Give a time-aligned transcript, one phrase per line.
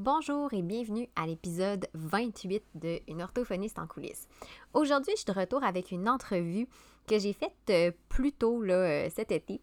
[0.00, 4.28] Bonjour et bienvenue à l'épisode 28 de Une orthophoniste en coulisses.
[4.72, 6.68] Aujourd'hui, je suis de retour avec une entrevue
[7.08, 9.60] que j'ai faite euh, plus tôt euh, cet été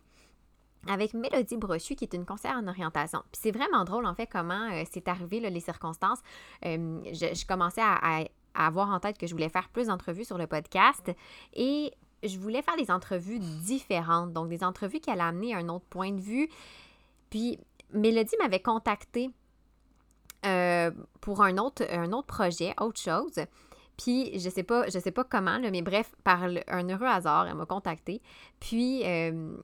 [0.90, 3.24] avec Mélodie Brochu, qui est une conseillère en orientation.
[3.32, 6.20] Puis c'est vraiment drôle, en fait, comment euh, c'est arrivé, les circonstances.
[6.62, 8.26] je, commençais à, à,
[8.56, 11.14] avoir en tête que je voulais faire plus d'entrevues sur le podcast
[11.54, 11.94] et
[12.24, 16.12] je voulais faire des entrevues différentes, donc des entrevues qui allaient amener un autre point
[16.12, 16.50] de vue.
[17.30, 17.58] Puis
[17.94, 19.30] Mélodie m'avait contacté
[20.46, 23.46] euh, pour un autre, un autre projet, autre chose.
[23.98, 27.56] Puis je sais pas, je sais pas comment, mais bref, par un heureux hasard, elle
[27.56, 28.22] m'a contacté.
[28.60, 29.56] Puis euh,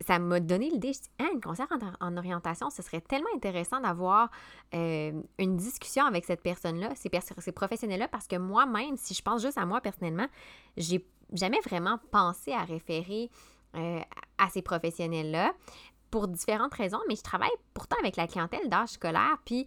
[0.00, 1.66] ça m'a donné l'idée, je dis, hein, un concert
[2.00, 4.30] en, orientation, ce serait tellement intéressant d'avoir
[4.74, 9.42] euh, une discussion avec cette personne-là, ces, ces professionnels-là, parce que moi-même, si je pense
[9.42, 10.28] juste à moi personnellement,
[10.76, 13.30] j'ai jamais vraiment pensé à référer
[14.38, 15.52] à ces professionnels-là
[16.10, 19.66] pour différentes raisons, mais je travaille pourtant avec la clientèle d'âge scolaire, puis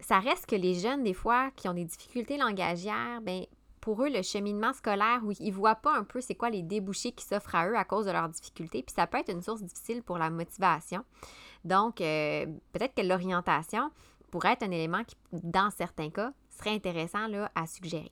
[0.00, 3.44] ça reste que les jeunes, des fois, qui ont des difficultés langagières, ben
[3.80, 6.62] pour eux, le cheminement scolaire, où ils ne voient pas un peu c'est quoi les
[6.62, 9.42] débouchés qui s'offrent à eux à cause de leurs difficultés, puis ça peut être une
[9.42, 11.04] source difficile pour la motivation.
[11.64, 13.90] Donc, euh, peut-être que l'orientation
[14.30, 18.10] pourrait être un élément qui, dans certains cas, serait intéressant là, à suggérer.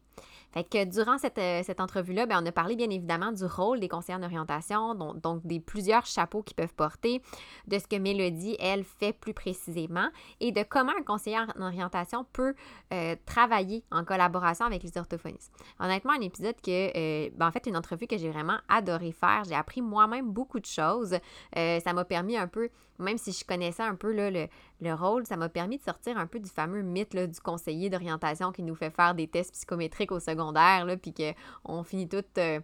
[0.55, 3.81] Fait que durant cette, euh, cette entrevue-là, ben, on a parlé bien évidemment du rôle
[3.81, 7.23] des conseillers en orientation, donc, donc, des plusieurs chapeaux qu'ils peuvent porter,
[7.67, 12.25] de ce que Mélodie, elle, fait plus précisément et de comment un conseiller en orientation
[12.33, 12.55] peut
[12.93, 15.53] euh, travailler en collaboration avec les orthophonistes.
[15.81, 19.43] Honnêtement, un épisode que, euh, ben, en fait, une entrevue que j'ai vraiment adoré faire.
[19.49, 21.19] J'ai appris moi-même beaucoup de choses.
[21.55, 22.69] ça m'a permis un peu,
[23.01, 24.47] même si je connaissais un peu là, le,
[24.85, 28.53] le rôle, ça m'a permis de sortir un peu du fameux mythe du conseiller d'orientation
[28.53, 32.61] qui nous fait faire des tests psychométriques au secondaire, puis qu'on finit tout euh,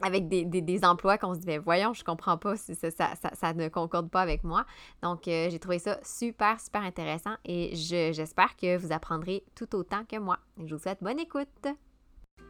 [0.00, 3.68] avec des, emplois qu'on se dit, ben, voyons, je comprends pas, si ça, ça, ne
[3.68, 4.66] concorde pas avec moi.
[5.02, 10.04] Donc, euh, j'ai trouvé ça super, super intéressant et j'espère que vous apprendrez tout autant
[10.04, 10.38] que moi.
[10.64, 11.76] Je vous souhaite bonne écoute.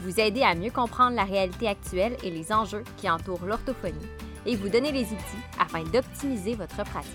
[0.00, 4.08] Vous aider à mieux comprendre la réalité actuelle et les enjeux qui entourent l'orthophonie
[4.46, 7.12] et vous donner les outils afin d'optimiser votre pratique.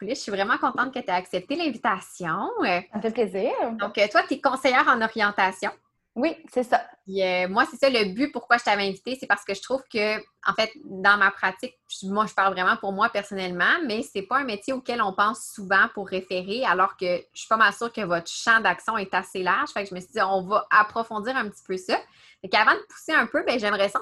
[0.00, 2.50] Je suis vraiment contente que tu aies accepté l'invitation.
[2.62, 3.52] Ça me fait plaisir.
[3.78, 5.70] Donc, euh, toi, tu es conseillère en orientation.
[6.16, 6.80] Oui, c'est ça.
[7.08, 9.82] Euh, moi, c'est ça le but pourquoi je t'avais invité, c'est parce que je trouve
[9.92, 14.22] que, en fait, dans ma pratique, moi, je parle vraiment pour moi personnellement, mais c'est
[14.22, 17.72] pas un métier auquel on pense souvent pour référer, alors que je suis pas mal
[17.72, 19.70] sûre que votre champ d'action est assez large.
[19.70, 21.98] Fait que je me suis dit, on va approfondir un petit peu ça.
[22.42, 23.98] Fait qu'avant de pousser un peu, ben, j'aimerais ça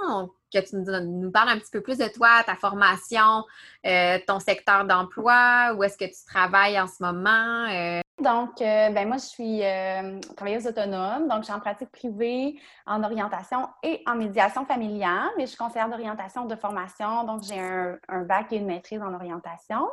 [0.52, 3.44] que tu nous, parles un petit peu plus de toi, ta formation,
[3.86, 7.68] euh, ton secteur d'emploi, où est-ce que tu travailles en ce moment.
[7.70, 11.90] Euh, donc, euh, ben moi, je suis euh, travailleuse autonome, donc je suis en pratique
[11.90, 12.56] privée,
[12.86, 17.58] en orientation et en médiation familiale, mais je suis conseillère d'orientation de formation, donc j'ai
[17.58, 19.88] un, bac et une maîtrise en orientation.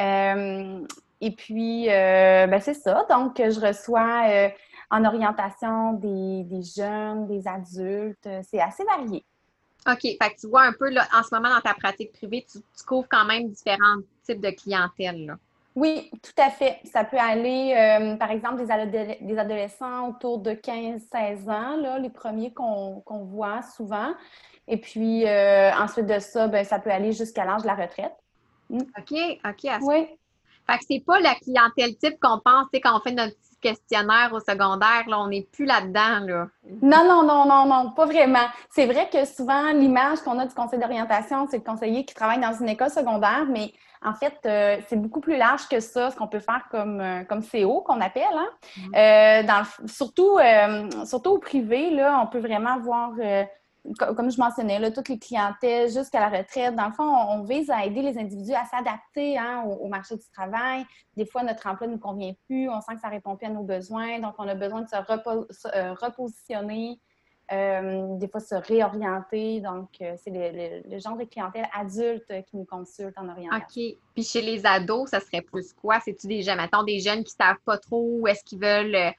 [0.00, 0.84] Euh,
[1.20, 4.50] et puis, ben c'est ça, donc je reçois
[4.90, 9.24] en orientation des, jeunes, des adultes, c'est assez varié.
[9.88, 12.44] OK, fait que tu vois un peu, là, en ce moment, dans ta pratique privée,
[12.50, 15.36] tu, tu couvres quand même différents types de clientèle, là.
[15.76, 16.80] Oui, tout à fait.
[16.84, 22.52] Ça peut aller, euh, par exemple, des, adolescents autour de 15-16 ans, là, les premiers
[22.52, 24.14] qu'on voit souvent.
[24.68, 28.14] Et puis, euh, ensuite de ça, ben, ça peut aller jusqu'à l'âge de la retraite.
[28.70, 28.78] Mm.
[28.78, 29.70] OK, OK.
[29.82, 30.06] Oui.
[30.68, 34.30] Fait que c'est pas la clientèle type qu'on pense, quand on fait notre petit questionnaire
[34.32, 36.48] au secondaire, là, on n'est plus là-dedans, là.
[36.82, 38.46] Non, non, non, non, non, pas vraiment.
[38.70, 42.40] C'est vrai que souvent, l'image qu'on a du conseil d'orientation, c'est le conseiller qui travaille
[42.40, 43.72] dans une école secondaire, mais
[44.06, 47.24] en fait, euh, c'est beaucoup plus large que ça, ce qu'on peut faire comme, euh,
[47.24, 48.22] comme CO, qu'on appelle.
[48.32, 48.48] Hein.
[48.94, 49.82] Mm-hmm.
[49.82, 50.38] Euh, surtout,
[51.04, 53.14] surtout au privé, là, on peut vraiment voir,
[53.98, 56.76] comme je mentionnais, là, toutes les clientèles jusqu'à la retraite.
[56.76, 60.28] Dans le fond, on, vise à aider les individus à s'adapter hein, au, marché du
[60.32, 60.86] travail.
[61.16, 63.46] Des fois, notre emploi ne nous convient plus, on sent que ça ne répond plus
[63.46, 67.00] à nos besoins, donc on a besoin de se repositionner,
[67.52, 69.60] euh, des fois se réorienter.
[69.60, 73.82] Donc, euh, c'est le, genre de clientèle adulte qui nous consulte en orientation.
[73.84, 73.96] OK.
[74.14, 76.00] Puis chez les ados, ça serait plus quoi?
[76.04, 79.10] C'est-tu des jeunes, des jeunes qui ne savent pas trop où est-ce qu'ils veulent, euh,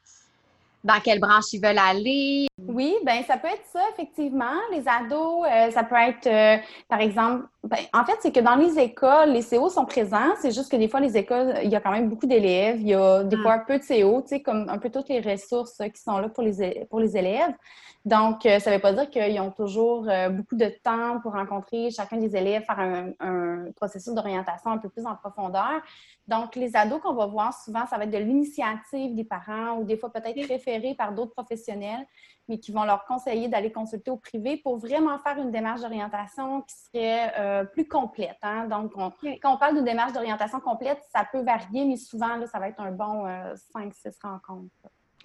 [0.83, 2.47] dans quelle branche ils veulent aller?
[2.68, 4.56] Oui, ben ça peut être ça, effectivement.
[4.71, 9.31] Les ados, ça peut être, par exemple, ben, en fait, c'est que dans les écoles,
[9.31, 10.35] les CO sont présents.
[10.41, 12.80] C'est juste que des fois, les écoles, il y a quand même beaucoup d'élèves.
[12.80, 13.41] Il y a des hmm.
[13.41, 16.19] fois un peu de CO, tu sais, comme un peu toutes les ressources qui sont
[16.19, 17.53] là pour les, pour les élèves.
[18.07, 21.92] Donc, euh, ça ne veut pas dire qu'ils ont toujours beaucoup de temps pour rencontrer
[21.92, 25.81] chacun des élèves, faire un, un processus d'orientation un peu plus en profondeur.
[26.27, 29.83] Donc, les ados qu'on va voir souvent, ça va être de l'initiative des parents ou
[29.83, 32.06] des fois peut-être référés par d'autres professionnels,
[32.48, 36.62] mais qui vont leur conseiller d'aller consulter au privé pour vraiment faire une démarche d'orientation
[36.62, 38.38] qui serait euh, plus complète.
[38.42, 38.68] Hein.
[38.68, 42.59] Donc, quand on parle d'une démarche d'orientation complète, ça peut varier, mais souvent, là, ça
[42.59, 44.71] va être un bon 5-6 euh, rencontres.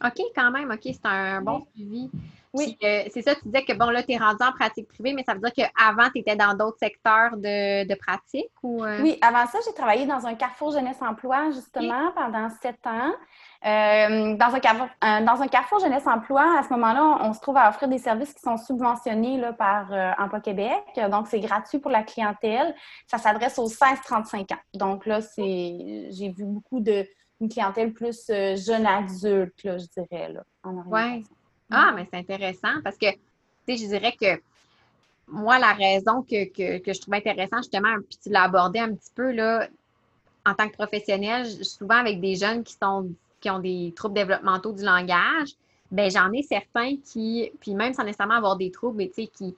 [0.05, 2.11] OK, quand même, OK, c'est un bon suivi.
[2.54, 2.76] Oui.
[2.84, 5.25] Euh, c'est ça, tu disais que bon, là, tu es rendu en pratique privée, mais
[5.25, 8.84] ça veut dire qu'avant, tu étais dans d'autres secteurs de, pratique ou.
[8.84, 9.00] Euh?
[9.02, 13.12] Oui, avant ça, j'ai travaillé dans un Carrefour Jeunesse Emploi, justement, pendant sept ans.
[13.64, 17.56] Euh, dans, un carrefour, dans un carrefour jeunesse emploi, à ce moment-là, on, se trouve
[17.56, 20.82] à offrir des services qui sont subventionnés là, par Emploi Québec.
[21.10, 22.75] Donc, c'est gratuit pour la clientèle.
[23.06, 24.58] Ça s'adresse aux 16-35 ans.
[24.75, 27.06] Donc là, c'est j'ai vu beaucoup de
[27.40, 31.34] une clientèle plus jeune adulte, là, je dirais, là, en orientation.
[31.72, 33.19] Ah, mais c'est intéressant parce que, tu
[33.69, 34.40] sais, je dirais que
[35.28, 39.32] moi, la raison que, je trouve intéressant, justement, puis tu l'as abordé un petit peu,
[39.32, 39.69] là,
[40.44, 43.10] en tant que professionnel, souvent avec des jeunes qui, sont,
[43.40, 45.50] qui ont des troubles développementaux du langage,
[45.90, 49.26] ben j'en ai certains qui, puis même sans nécessairement avoir des troubles, mais tu sais,
[49.26, 49.54] qui,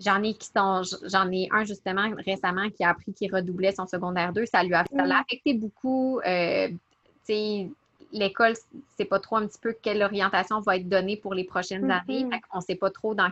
[0.00, 3.86] j'en ai qui sont, j'en ai un justement récemment qui a appris qu'il redoublait son
[3.86, 5.20] secondaire 2, ça lui a, ça l'a mmh.
[5.20, 6.78] affecté beaucoup, euh, tu
[7.24, 7.70] sais,
[8.12, 8.54] l'école,
[8.96, 12.24] c'est pas trop un petit peu quelle orientation va être donnée pour les prochaines années.
[12.24, 12.40] Mm-hmm.
[12.52, 13.30] On sait pas trop dans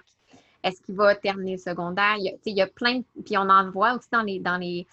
[0.62, 2.16] est-ce qu'il va terminer le secondaire.
[2.18, 4.56] Il y, a, il y a plein puis on en voit aussi dans les dans
[4.56, 4.86] les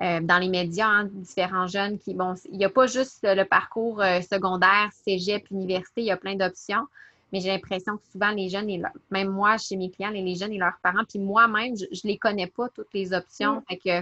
[0.00, 3.42] euh, dans les médias, hein, différents jeunes qui, bon, il n'y a pas juste le
[3.42, 6.86] parcours euh, secondaire, cégep, université, il y a plein d'options,
[7.32, 8.80] mais j'ai l'impression que souvent les jeunes, et
[9.10, 12.16] même moi, chez mes clients, les, jeunes et leurs parents, puis moi-même, je ne les
[12.16, 13.56] connais pas, toutes les options.
[13.56, 13.62] Mm.
[13.68, 13.98] Fait que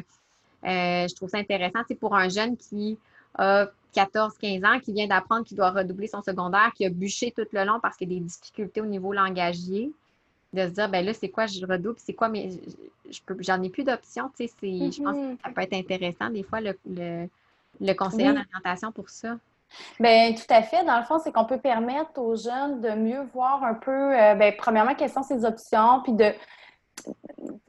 [0.69, 1.79] euh, je trouve ça intéressant.
[1.89, 2.99] C'est pour un jeune qui
[3.39, 3.67] a
[3.97, 7.65] 14-15 ans, qui vient d'apprendre qu'il doit redoubler son secondaire, qui a bûché tout le
[7.65, 9.91] long parce qu'il y a des difficultés au niveau langagier,
[10.53, 12.51] de se dire, ben là, c'est quoi, je redouble, c'est quoi, mais
[13.41, 15.37] j'en ai plus d'options, tu sais, je pense que mm-hmm.
[15.45, 16.77] ça peut être intéressant, des fois, le,
[17.81, 19.37] le, conseiller d'orientation pour ça.
[19.99, 20.85] Bien, tout à fait.
[20.85, 24.35] Dans le fond, c'est qu'on peut permettre aux jeunes de mieux voir un peu, euh,
[24.35, 26.33] bien, premièrement, quelles sont ces options, puis de,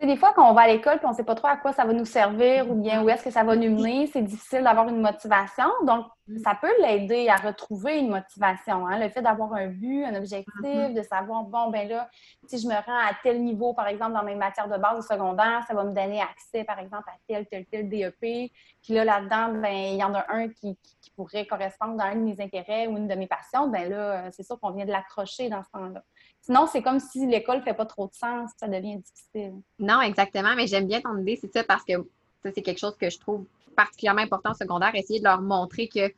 [0.08, 1.74] des fois, quand on va à l'école et on ne sait pas trop à quoi
[1.74, 4.64] ça va nous servir ou bien où est-ce que ça va nous mener, c'est difficile
[4.64, 5.66] d'avoir une motivation.
[5.84, 6.40] Donc, mm.
[6.40, 8.88] ça peut l'aider à retrouver une motivation.
[8.88, 9.00] Hein.
[9.00, 10.94] Le fait d'avoir un but, un objectif, mm-hmm.
[10.94, 12.10] de savoir, bon, ben là,
[12.48, 15.02] si je me rends à tel niveau, par exemple, dans mes matières de base au
[15.02, 18.52] secondaire, ça va me donner accès, par exemple, à tel, tel, tel DEP.
[18.84, 20.78] Puis là, là-dedans, ben, il y en a un qui,
[21.16, 23.70] pourrait correspondre à un de mes intérêts ou une de mes passions.
[23.70, 26.04] Ben là, c'est sûr qu'on vient de l'accrocher dans ce temps-là.
[26.48, 29.56] Sinon, c'est comme si l'école ne fait pas trop de sens, ça devient difficile.
[29.80, 31.96] Non, exactement, mais j'aime bien ton idée, c'est ça, parce que
[32.42, 33.44] ça, c'est quelque chose que je trouve
[33.76, 36.10] particulièrement important au secondaire, essayer de leur montrer que,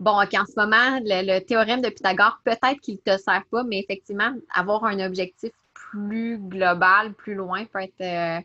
[0.00, 3.78] bon, qu'en ce moment, le, théorème de Pythagore, peut-être qu'il ne te sert pas, mais
[3.78, 8.40] effectivement, avoir un objectif plus global, plus loin, peut être euh,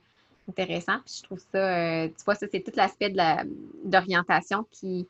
[0.47, 0.99] intéressant.
[1.03, 3.19] Puis je trouve ça, euh, tu vois, ça, c'est tout l'aspect de
[3.83, 5.07] d'orientation qui,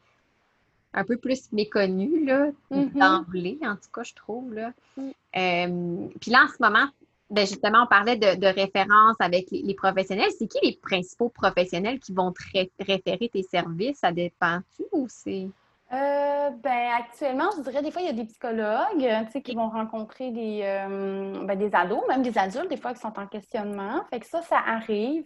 [0.94, 2.94] un peu plus méconnu, là, mm-hmm.
[2.98, 4.54] d'emblée, en tout cas, je trouve.
[4.54, 4.72] Là.
[4.98, 6.10] Mm.
[6.20, 6.88] Puis là, en ce moment,
[7.30, 10.30] ben justement, on parlait de, de référence avec les, professionnels.
[10.38, 12.44] C'est qui les principaux professionnels qui vont te
[12.80, 13.98] référer tes services?
[13.98, 15.48] Ça dépend-tu ou c'est.
[15.94, 20.32] Euh, ben, actuellement, je dirais des fois, il y a des psychologues qui vont rencontrer
[20.32, 24.04] des, euh, ben, des ados, même des adultes, des fois, qui sont en questionnement.
[24.10, 25.26] Fait que ça, ça arrive.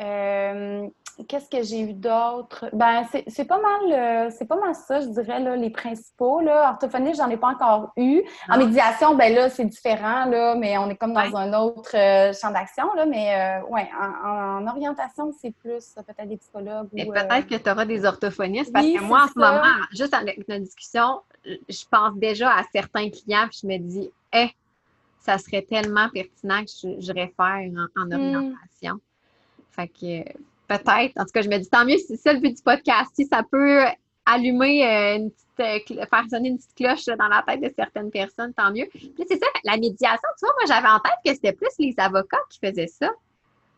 [0.00, 0.86] Euh,
[1.28, 2.70] qu'est-ce que j'ai eu d'autre?
[2.72, 6.40] Ben, c'est pas mal euh, c'est pas mal ça, je dirais, là, les principaux.
[6.40, 6.70] Là.
[6.70, 8.20] Orthophonie, j'en ai pas encore eu.
[8.48, 8.58] En ah.
[8.58, 11.90] médiation, ben là, c'est différent, là, mais on est comme dans un autre
[12.32, 12.84] champ d'action.
[13.08, 16.88] Mais ouais, en, orientation, c'est plus peut-être des psychologues.
[16.94, 19.62] Et peut-être que tu auras des orthophonistes, parce que moi, en ce moment,
[19.98, 24.48] juste avec notre discussion, je pense déjà à certains clients, puis je me dis, eh,
[25.20, 28.12] ça serait tellement pertinent que je, réfère en, hmm.
[28.12, 29.00] orientation.
[29.72, 30.24] Fait que
[30.68, 32.62] peut-être, en tout cas, je me dis, tant mieux si c'est ça le but du
[32.62, 33.84] podcast, si ça peut
[34.24, 38.10] allumer euh, une petite, euh, faire sonner une petite cloche dans la tête de certaines
[38.10, 38.86] personnes, tant mieux.
[38.90, 41.94] Puis c'est ça, la médiation, tu vois, moi j'avais en tête que c'était plus les
[41.98, 43.10] avocats qui faisaient ça.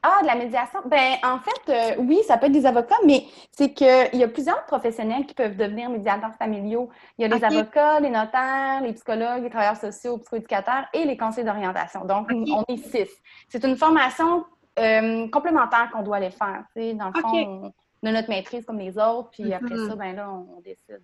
[0.02, 0.80] Ah, de la médiation?
[0.86, 4.28] Ben, en fait, euh, oui, ça peut être des avocats, mais c'est qu'il y a
[4.28, 6.88] plusieurs professionnels qui peuvent devenir médiateurs familiaux.
[7.18, 11.18] Il y a les avocats, les notaires, les psychologues, les travailleurs sociaux, psychoéducateurs et les
[11.18, 12.06] conseils d'orientation.
[12.06, 13.10] Donc, on est six.
[13.48, 14.46] C'est une formation
[14.78, 16.64] euh, complémentaire qu'on doit aller faire.
[16.74, 19.88] Dans le fond, on a notre maîtrise comme les autres, puis après mm-hmm.
[19.88, 21.02] ça, ben là, on décide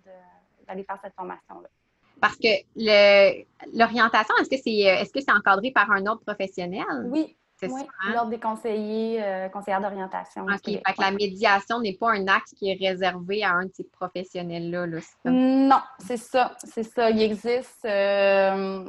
[0.67, 1.69] d'aller faire cette formation-là.
[2.19, 2.47] Parce que
[3.77, 6.83] l'orientation, est-ce que c'est est-ce que c'est encadré par un autre professionnel?
[7.05, 8.13] Oui, oui, hein?
[8.13, 10.43] l'ordre des conseillers, euh, conseillères d'orientation.
[10.43, 10.63] OK.
[10.65, 13.83] Fait que la médiation n'est pas un acte qui est réservé à un de ces
[13.85, 14.85] professionnels-là.
[15.25, 16.55] Non, c'est ça.
[16.63, 17.09] C'est ça.
[17.09, 17.85] Il existe.
[17.85, 18.83] Euh...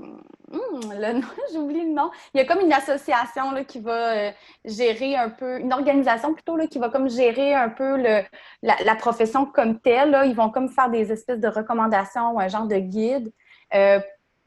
[0.50, 1.20] Hmm, le
[1.52, 2.10] j'oublie le nom.
[2.34, 4.30] Il y a comme une association là, qui va euh,
[4.64, 8.22] gérer un peu, une organisation plutôt là, qui va comme gérer un peu le,
[8.62, 10.10] la, profession comme telle.
[10.10, 10.24] Là.
[10.24, 13.32] Ils vont comme faire des espèces de recommandations ou un genre de guide.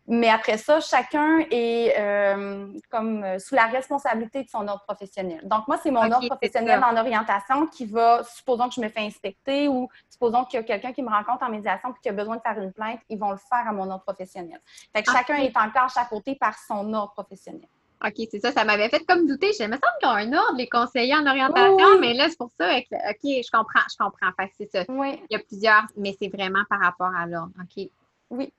[0.07, 5.39] Mais après ça, chacun est euh, comme euh, sous la responsabilité de son ordre professionnel.
[5.43, 9.01] Donc, moi, c'est mon ordre professionnel en orientation qui va, supposons que je me fais
[9.01, 12.13] inspecter ou supposons qu'il y a quelqu'un qui me rencontre en médiation et qui a
[12.13, 14.59] besoin de faire une plainte, ils vont le faire à mon ordre professionnel.
[14.93, 17.67] Fait que chacun est encore chapeauté par son ordre professionnel.
[18.03, 18.51] OK, c'est ça.
[18.51, 19.51] Ça m'avait fait comme douter.
[19.57, 22.49] Je me semble qu'ils ont un ordre, les conseillers en orientation, mais là, c'est pour
[22.59, 22.75] ça.
[22.75, 24.31] OK, je comprends, je comprends.
[24.39, 24.83] Fait c'est ça.
[24.89, 25.21] Oui.
[25.29, 27.51] Il y a plusieurs, mais c'est vraiment par rapport à l'ordre.
[27.61, 27.87] OK.
[28.31, 28.51] Oui.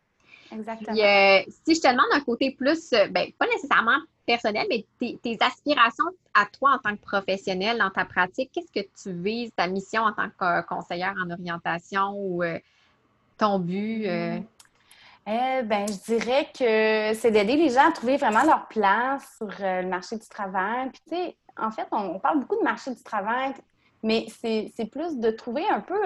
[0.53, 0.97] Exactement.
[0.97, 5.37] Euh, si je te demande un côté plus, euh, ben, pas nécessairement personnel, mais tes,
[5.41, 6.05] aspirations
[6.35, 10.03] à toi en tant que professionnel dans ta pratique, qu'est-ce que tu vises, ta mission
[10.03, 12.59] en tant que conseillère en orientation ou euh,
[13.39, 14.07] ton but?
[14.07, 14.45] Mm.
[15.25, 19.47] Eh ben, je dirais que c'est d'aider les gens à trouver vraiment leur place sur
[19.61, 20.91] le marché du travail.
[20.91, 23.53] Puis, tu sais, en fait, on, parle beaucoup de marché du travail,
[24.03, 25.97] mais c'est plus de trouver un peu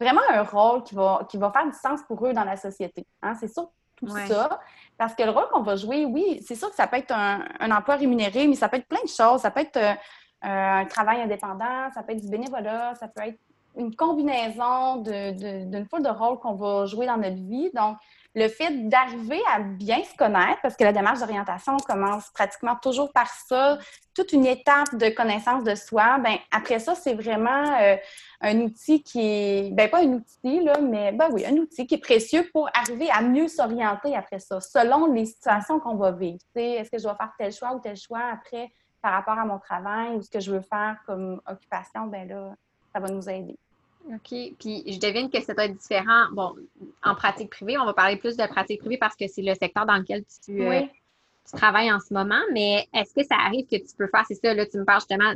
[0.00, 3.06] vraiment un rôle qui va, qui va faire du sens pour eux dans la société.
[3.22, 3.34] Hein?
[3.38, 4.60] C'est sûr tout ça.
[4.96, 7.70] Parce que le rôle qu'on va jouer, oui, c'est sûr que ça peut être un,
[7.70, 9.40] emploi rémunéré, mais ça peut être plein de choses.
[9.40, 9.94] Ça peut être euh,
[10.42, 13.38] un travail indépendant, ça peut être du bénévolat, ça peut être
[13.76, 17.70] une combinaison d'une de, foule de rôles qu'on va jouer dans notre vie.
[17.74, 17.96] Donc,
[18.34, 23.12] le fait d'arriver à bien se connaître, parce que la démarche d'orientation commence pratiquement toujours
[23.12, 23.78] par ça,
[24.14, 27.96] toute une étape de connaissance de soi, ben après ça, c'est vraiment euh,
[28.40, 31.96] un outil qui est, ben pas un outil, là, mais ben oui, un outil qui
[31.96, 36.38] est précieux pour arriver à mieux s'orienter après ça, selon les situations qu'on va vivre.
[36.54, 38.70] Est-ce que je vais faire tel choix ou tel choix après
[39.02, 42.54] par rapport à mon travail ou ce que je veux faire comme occupation, ben là,
[42.92, 43.56] ça va nous aider.
[44.08, 44.54] OK.
[44.58, 46.26] Puis je devine que ça doit être différent.
[46.32, 46.54] Bon,
[47.02, 49.86] en pratique privée, on va parler plus de pratique privée parce que c'est le secteur
[49.86, 50.62] dans lequel tu,
[51.54, 52.40] euh, travailles en ce moment.
[52.52, 55.00] Mais est-ce que ça arrive que tu peux faire, c'est ça, là, tu me parles
[55.00, 55.32] justement,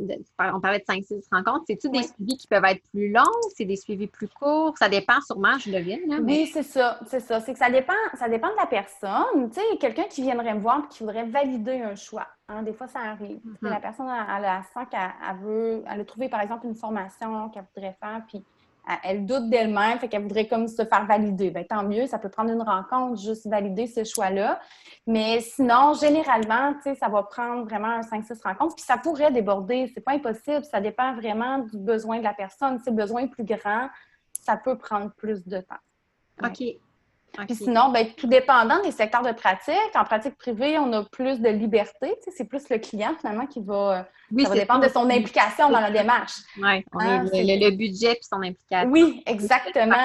[0.55, 1.65] on parlait de 5-6 rencontres.
[1.67, 3.23] C'est-tu des suivis qui peuvent être plus longs?
[3.57, 4.75] C'est des suivis plus courts?
[4.79, 6.01] Ça dépend sûrement, je devine.
[6.09, 6.99] Là, Oui, c'est ça.
[7.07, 7.41] C'est ça.
[7.41, 9.51] C'est que ça dépend, ça dépend de la personne.
[9.51, 12.27] Tu sais, quelqu'un qui viendrait me voir et qui voudrait valider un choix.
[12.49, 13.39] Hein, des fois, ça arrive.
[13.39, 13.69] Mm-hmm.
[13.69, 17.65] La personne, elle, elle, sent qu'elle veut, elle a trouvé, par exemple, une formation qu'elle
[17.75, 18.45] voudrait faire, puis
[19.05, 21.51] elle doute d'elle-même, fait qu'elle voudrait comme se faire valider.
[21.51, 24.61] Bien, tant mieux, ça peut prendre une rencontre, juste valider ce choix-là.
[25.07, 30.01] Mais sinon, généralement, ça va prendre vraiment un 5-6 rencontres, puis ça pourrait déborder, c'est
[30.01, 32.79] pas impossible, ça dépend vraiment du besoin de la personne.
[32.81, 33.89] Si le besoin est plus grand,
[34.33, 35.75] ça peut prendre plus de temps.
[36.45, 36.63] OK.
[37.47, 39.75] Puis sinon, ben, tout dépendant des secteurs de pratique.
[39.95, 42.15] En pratique privée, on a plus de liberté.
[42.37, 44.07] c'est plus le client finalement qui va.
[44.31, 46.35] Oui, ça va dépendre de son implication dans la démarche.
[46.59, 48.91] Oui, hein, le, budget puis son implication.
[48.91, 49.97] Oui, exactement.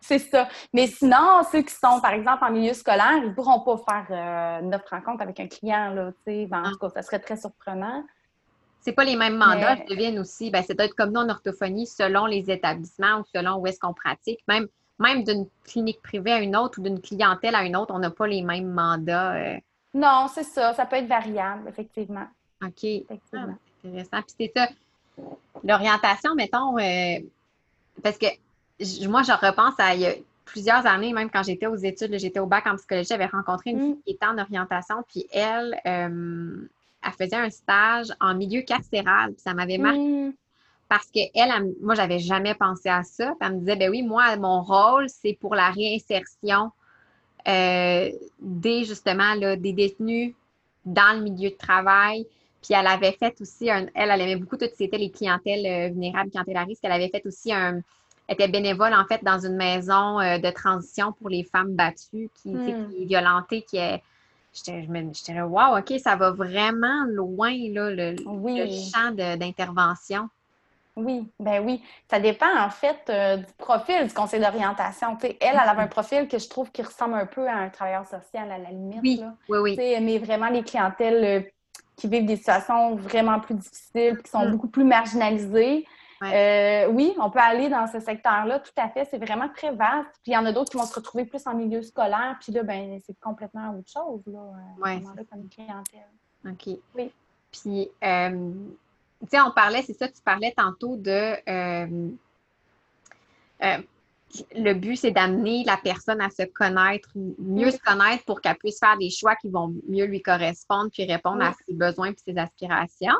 [0.00, 0.48] C'est ça.
[0.72, 4.06] Mais sinon, ceux qui sont, par exemple, en milieu scolaire, ils ne pourront pas faire
[4.10, 5.94] euh, neuf rencontres avec un client.
[5.94, 6.70] Là, ben, en ah.
[6.72, 8.04] tout cas, ça serait très surprenant.
[8.80, 10.50] C'est pas les mêmes mandats, je deviens aussi.
[10.50, 13.94] Ben, c'est peut-être comme nous en orthophonie, selon les établissements ou selon où est-ce qu'on
[13.94, 14.40] pratique.
[14.48, 14.66] Même
[14.98, 18.10] même d'une clinique privée à une autre ou d'une clientèle à une autre, on n'a
[18.10, 19.34] pas les mêmes mandats.
[19.34, 19.58] Euh.
[19.94, 20.72] Non, c'est ça.
[20.74, 22.26] Ça peut être variable, effectivement.
[22.62, 22.86] OK.
[23.34, 23.46] Ah,
[23.84, 24.22] intéressant.
[24.22, 24.68] Puis c'est ça.
[25.64, 27.18] L'orientation, mettons, euh,
[28.02, 28.26] parce que
[29.06, 32.40] moi, je repense à il y a plusieurs années, même quand j'étais aux études, j'étais
[32.40, 33.84] au bac en psychologie, j'avais rencontré une mm.
[33.84, 36.68] fille qui était en orientation, puis elle, euh,
[37.04, 39.98] elle faisait un stage en milieu carcéral, puis ça m'avait marqué.
[39.98, 40.32] Mm
[40.92, 43.34] parce qu'elle, elle, moi, j'avais jamais pensé à ça.
[43.40, 46.70] elle me disait, ben oui, moi, mon rôle, c'est pour la réinsertion
[47.48, 50.34] euh, des, justement, là, des détenus
[50.84, 52.26] dans le milieu de travail.
[52.60, 55.88] Puis elle avait fait aussi, un, elle, elle aimait beaucoup tout c'était les clientèles euh,
[55.88, 56.82] vulnérables, clientèles à risque.
[56.82, 57.80] Elle avait fait aussi un,
[58.28, 62.28] elle était bénévole, en fait, dans une maison euh, de transition pour les femmes battues,
[62.34, 62.90] qui, hmm.
[62.90, 64.02] qui violentées, qui est.
[64.52, 70.28] J'étais là, wow, OK, ça va vraiment loin, là, le, le champ d'intervention.
[70.96, 71.82] Oui, ben oui.
[72.10, 75.16] Ça dépend en fait euh, du profil du conseil d'orientation.
[75.22, 78.06] Elle, elle avait un profil que je trouve qui ressemble un peu à un travailleur
[78.06, 79.00] social à la limite.
[79.02, 79.76] Oui, oui, oui.
[80.02, 81.48] mais vraiment les clientèles euh,
[81.96, 84.50] qui vivent des situations vraiment plus difficiles, qui sont mm.
[84.50, 85.86] beaucoup plus marginalisées.
[86.22, 89.06] Euh, oui, on peut aller dans ce secteur-là, tout à fait.
[89.06, 90.20] C'est vraiment très vaste.
[90.22, 92.36] Puis il y en a d'autres qui vont se retrouver plus en milieu scolaire.
[92.40, 94.40] Puis là, ben, c'est complètement autre chose, là,
[94.84, 96.06] ouais, comme clientèle.
[96.46, 96.78] OK.
[96.94, 97.10] Oui.
[97.50, 97.90] Puis,
[99.22, 101.36] tu sais, on parlait, c'est ça, tu parlais tantôt de.
[101.48, 102.08] Euh,
[103.62, 103.78] euh,
[104.56, 108.78] le but, c'est d'amener la personne à se connaître, mieux se connaître pour qu'elle puisse
[108.78, 112.38] faire des choix qui vont mieux lui correspondre, puis répondre à ses besoins et ses
[112.38, 113.16] aspirations.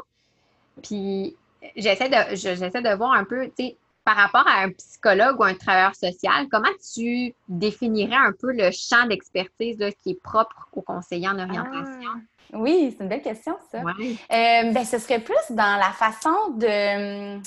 [0.83, 1.37] Puis
[1.77, 5.45] j'essaie de, j'essaie de voir un peu, tu sais, par rapport à un psychologue ou
[5.45, 10.83] un travailleur social, comment tu définirais un peu le champ d'expertise qui est propre aux
[10.83, 12.11] conseillers en orientation?
[12.53, 13.79] Ah, oui, c'est une belle question, ça.
[13.79, 17.41] Euh, ben, ce serait plus dans la façon de.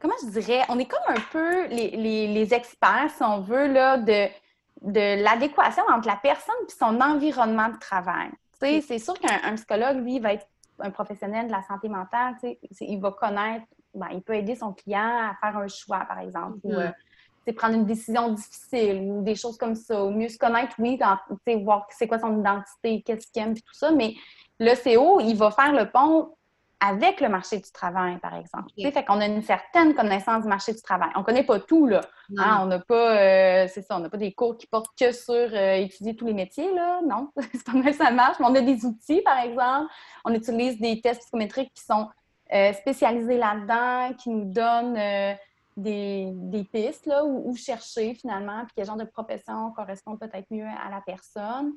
[0.00, 0.62] Comment je dirais?
[0.68, 4.28] On est comme un peu les, experts, si on veut, là, de,
[4.82, 8.30] de l'adéquation entre la personne et son environnement de travail.
[8.60, 10.46] C'est sûr qu'un psychologue, lui, va être
[10.80, 12.34] un professionnel de la santé mentale,
[12.80, 16.58] il va connaître ben, il peut aider son client à faire un choix, par exemple,
[16.62, 16.92] ou mm-hmm.
[17.48, 20.98] euh, prendre une décision difficile ou des choses comme ça, ou mieux se connaître, oui,
[21.62, 24.14] voir c'est quoi son identité, qu'est-ce qu'il aime, tout ça, mais
[24.58, 26.36] le CO, il va faire le pont
[26.80, 28.68] avec le marché du travail, par exemple.
[28.78, 31.08] Fait qu'on a une certaine connaissance du marché du travail.
[31.14, 32.02] On ne connaît pas tout, là.
[32.36, 35.12] Hein, on n'a pas, euh, c'est ça, on n'a pas des cours qui portent que
[35.12, 37.00] sur euh, étudier tous les métiers, là.
[37.06, 38.38] Non, c'est pas mal ça marche.
[38.40, 39.90] Mais on a des outils, par exemple.
[40.24, 42.08] On utilise des tests psychométriques qui sont
[42.52, 45.34] euh, spécialisés là-dedans, qui nous donnent euh,
[45.76, 50.90] des, pistes là, où, chercher finalement, puis quel genre de profession correspond peut-être mieux à
[50.90, 51.72] la personne.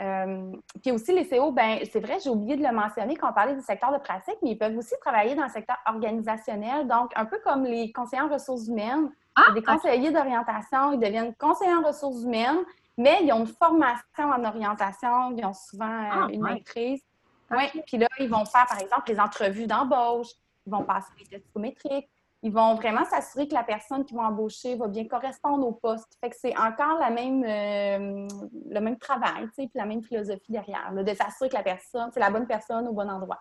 [0.00, 0.52] Euh,
[0.82, 3.54] puis aussi, les CO, ben, c'est vrai, j'ai oublié de le mentionner quand on parlait
[3.54, 6.88] du secteur de pratique, mais ils peuvent aussi travailler dans le secteur organisationnel.
[6.88, 11.34] Donc, un peu comme les conseillers en ressources humaines, ah, des conseillers d'orientation, ils deviennent
[11.34, 12.58] conseillers en ressources humaines,
[12.96, 17.02] mais ils ont une formation en orientation, ils ont souvent ah, une maîtrise.
[17.50, 20.28] Oui, puis là, ils vont faire, par exemple, les entrevues d'embauche,
[20.66, 22.08] ils vont passer les tests psychométriques,
[22.42, 26.18] ils vont vraiment s'assurer que la personne qu'ils vont embaucher va bien correspondre au poste.
[26.20, 28.28] Fait que c'est encore la même, euh,
[28.70, 32.10] le même travail, tu sais, puis la même philosophie derrière, de s'assurer que la personne,
[32.12, 33.40] c'est la bonne personne au bon endroit.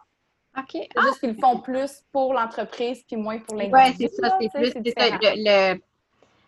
[0.57, 0.69] OK.
[0.71, 3.89] C'est juste qu'ils font plus pour l'entreprise puis moins pour l'individu.
[3.99, 5.79] Oui, c'est ça, c'est plus le,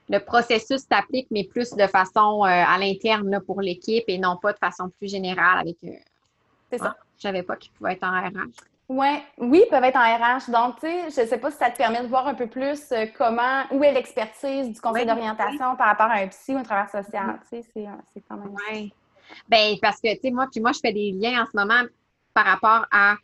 [0.09, 4.53] le, processus s'applique, mais plus de façon euh, à l'interne pour l'équipe et non pas
[4.53, 5.77] de façon plus générale avec.
[5.83, 5.89] Euh,
[6.71, 6.95] c'est ça.
[7.17, 8.65] Je savais pas qu'ils pouvaient être en RH.
[8.87, 10.51] Ouais, oui, ils peuvent être en RH.
[10.51, 12.45] Donc, tu sais, je ne sais pas si ça te permet de voir un peu
[12.45, 16.57] plus euh, comment, où est l'expertise du conseil d'orientation par rapport à un psy ou
[16.57, 17.39] un travailleur social.
[17.49, 18.55] Tu sais, c'est euh, quand même.
[18.69, 18.93] Oui.
[19.49, 21.81] Bien, parce que, tu sais, moi, puis moi, je fais des liens en ce moment
[22.33, 23.15] par rapport à.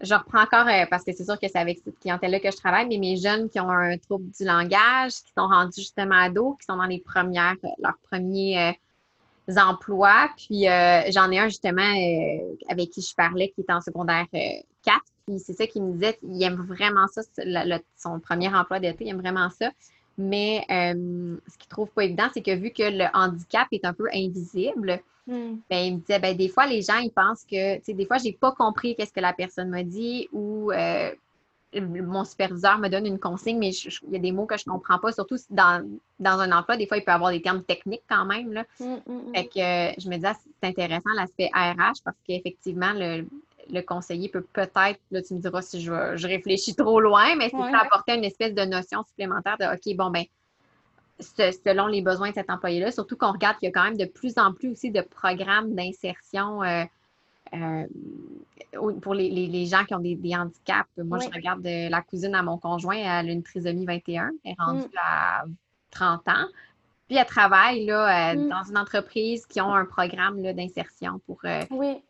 [0.00, 2.56] Je reprends encore, euh, parce que c'est sûr que c'est avec cette clientèle-là que je
[2.56, 6.56] travaille, mais mes jeunes qui ont un trouble du langage, qui sont rendus justement ados,
[6.58, 8.76] qui sont dans les premières, leurs premiers
[9.56, 10.28] emplois.
[10.36, 14.26] Puis euh, j'en ai un justement euh, avec qui je parlais qui est en secondaire
[14.32, 14.36] 4.
[14.36, 17.22] Euh, puis c'est ça qu'il me disait, il aime vraiment ça,
[17.96, 19.70] son premier emploi d'été, il aime vraiment ça.
[20.18, 24.08] Mais ce qu'il trouve pas évident, c'est que vu que le handicap est un peu
[24.12, 25.54] invisible, hmm.
[25.70, 28.04] ben, il me disait, ben, des fois, les gens, ils pensent que, tu sais, des
[28.04, 30.70] fois, j'ai pas compris qu'est-ce que la personne m'a dit ou
[31.80, 34.72] mon superviseur me donne une consigne, mais il y a des mots que je ne
[34.72, 37.62] comprends pas, surtout dans, dans un emploi, des fois, il peut y avoir des termes
[37.62, 38.52] techniques quand même.
[38.52, 38.64] Là.
[38.78, 39.34] Mm, mm, mm.
[39.34, 44.44] Fait que je me disais, ah, c'est intéressant l'aspect RH parce qu'effectivement, le, conseiller peut
[44.52, 48.54] peut-être, là, tu me diras si je, réfléchis trop loin, mais c'est apporter une espèce
[48.54, 50.24] de notion supplémentaire de OK, bon, ben
[51.20, 54.04] selon les besoins de cet employé-là, surtout qu'on regarde qu'il y a quand même de
[54.04, 56.62] plus en plus aussi de programmes d'insertion.
[56.62, 56.84] Euh,
[57.54, 57.86] euh,
[59.00, 62.96] pour les, gens qui ont des, handicaps, moi, je regarde la cousine à mon conjoint,
[62.96, 64.98] elle a une trisomie 21, elle est rendue mm.
[65.02, 65.44] à
[65.90, 66.46] 30 ans.
[67.08, 68.48] Puis elle travaille là, euh, mm.
[68.48, 71.62] dans une entreprise qui ont un programme d'insertion pour euh,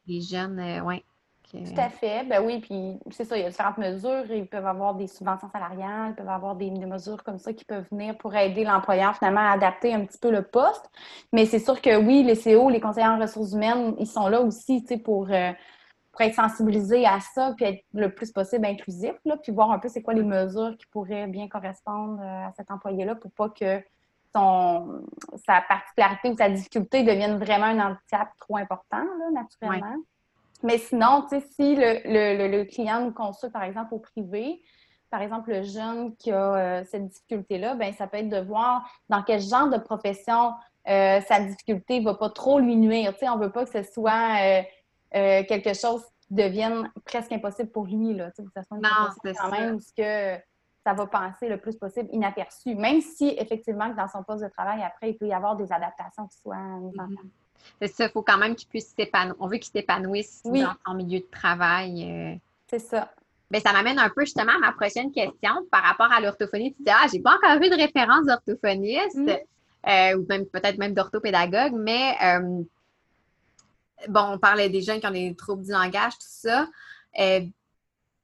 [0.07, 0.61] les jeunes.
[0.85, 1.05] ouais.
[1.53, 2.25] Tout à fait.
[2.25, 4.25] Ben oui, puis c'est ça, il y a différentes mesures.
[4.31, 7.85] Ils peuvent avoir des subventions salariales, ils peuvent avoir des, mesures comme ça qui peuvent
[7.91, 10.91] venir pour aider l'employeur finalement à adapter un petit peu le poste.
[11.31, 14.41] Mais c'est sûr que oui, les CO, les conseillers en ressources humaines, ils sont là
[14.41, 15.53] aussi pour, euh,
[16.13, 19.79] pour être sensibilisés à ça, puis être le plus possible inclusif, là, puis voir un
[19.79, 23.49] peu c'est quoi les mesures qui pourraient bien correspondre euh, à cet employé-là pour pas
[23.49, 23.83] que
[24.35, 25.03] son,
[25.47, 29.97] sa particularité ou sa difficulté devienne vraiment un handicap trop important, là, naturellement.
[30.63, 34.63] Mais sinon, tu sais, si le, client nous consulte, par exemple, au privé,
[35.11, 38.89] par exemple, le jeune qui a euh, cette difficulté-là, ben ça peut être de voir
[39.09, 40.53] dans quel genre de profession
[40.89, 43.13] euh, sa difficulté ne va pas trop lui nuire.
[43.13, 44.63] Tu sais, on ne veut pas que ce soit euh,
[45.13, 49.93] quelque chose devienne presque impossible pour lui, là, que ça soit non, quand même, ce
[49.93, 50.43] que
[50.85, 54.83] ça va passer le plus possible inaperçu, même si effectivement dans son poste de travail,
[54.83, 57.27] après, il peut y avoir des adaptations qui soient mises en place.
[57.81, 59.37] C'est ça, il faut quand même qu'il puisse s'épanouir.
[59.39, 62.11] On veut qu'il s'épanouisse dans son milieu de travail.
[62.11, 62.37] Euh.
[62.69, 63.13] C'est ça.
[63.51, 66.75] Bien, ça m'amène un peu justement à ma prochaine question par rapport à l'orthophonie.
[66.75, 69.29] Tu dis, ah, j'ai pas encore vu de référence d'orthophoniste, mm.
[69.89, 72.63] euh, ou même peut-être même d'orthopédagogue, mais euh,
[74.09, 76.67] bon, on parlait des jeunes qui ont des troubles du langage, tout ça.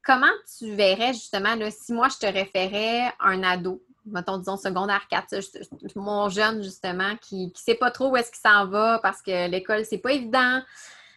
[0.03, 5.07] comment tu verrais justement, là, si moi je te référais un ado mettons, disons, secondaire
[5.09, 5.35] 4,
[5.95, 9.49] mon jeune, justement, qui ne sait pas trop où est-ce qu'il s'en va parce que
[9.49, 10.61] l'école, c'est pas évident.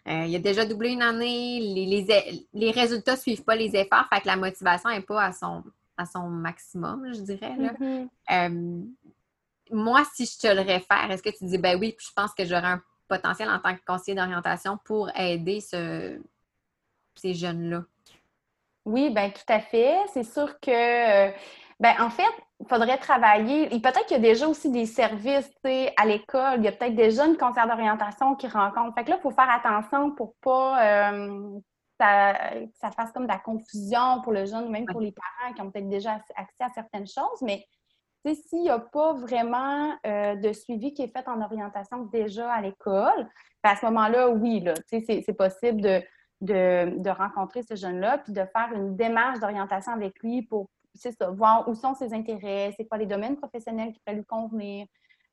[0.09, 2.05] Euh, il a déjà doublé une année, les,
[2.53, 5.62] les, résultats ne suivent pas les efforts, fait que la motivation n'est pas à son,
[5.96, 7.55] à son maximum, je dirais.
[7.57, 8.09] Mm-hmm.
[8.33, 8.83] Euh,
[9.70, 12.44] moi, si je te le réfère, est-ce que tu dis, ben oui, je pense que
[12.44, 16.21] j'aurais un potentiel en tant que conseiller d'orientation pour aider ce,
[17.15, 17.83] ces jeunes-là?
[18.85, 19.97] Oui, bien tout à fait.
[20.12, 21.31] C'est sûr que, euh,
[21.79, 23.69] ben en fait, il faudrait travailler.
[23.69, 25.51] Peut-être qu'il y a déjà aussi des services
[25.97, 26.59] à l'école.
[26.59, 28.95] Il y a peut-être déjà une conseillère d'orientation qui rencontre.
[28.95, 31.61] Fait que là, il faut faire attention pour pas euh,
[32.01, 32.35] ça,
[32.81, 35.71] ça, fasse comme de la confusion pour le jeune, même pour les parents qui ont
[35.71, 37.41] peut-être déjà accès à certaines choses.
[37.43, 37.65] Mais
[38.24, 42.61] s'il n'y a pas vraiment euh, de suivi qui est fait en orientation déjà à
[42.61, 43.28] l'école,
[43.62, 45.80] ben, à ce moment-là, oui, c'est possible
[46.40, 50.68] de, rencontrer ce jeune-là, puis de faire une démarche d'orientation avec lui pour
[51.32, 54.87] voir où sont ses intérêts, c'est quoi les domaines professionnels qui pourraient lui convenir.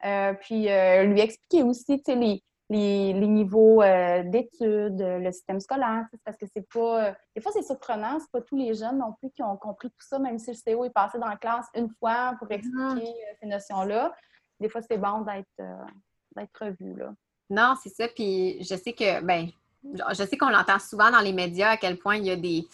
[0.05, 6.05] Euh, puis euh, lui expliquer aussi les, les, les niveaux euh, d'études, le système scolaire,
[6.23, 7.15] parce que c'est pas.
[7.35, 10.05] des fois, c'est surprenant, c'est pas tous les jeunes non plus qui ont compris tout
[10.07, 12.53] ça, même si le CO est passé dans la classe une fois pour mm-hmm.
[12.97, 14.13] expliquer ces notions-là.
[14.59, 16.95] Des fois, c'est bon d'être revu.
[16.95, 17.13] Là.
[17.49, 18.07] Non, c'est ça.
[18.07, 19.47] Puis je sais que, ben,
[19.83, 22.67] je sais qu'on l'entend souvent dans les médias à quel point il y a des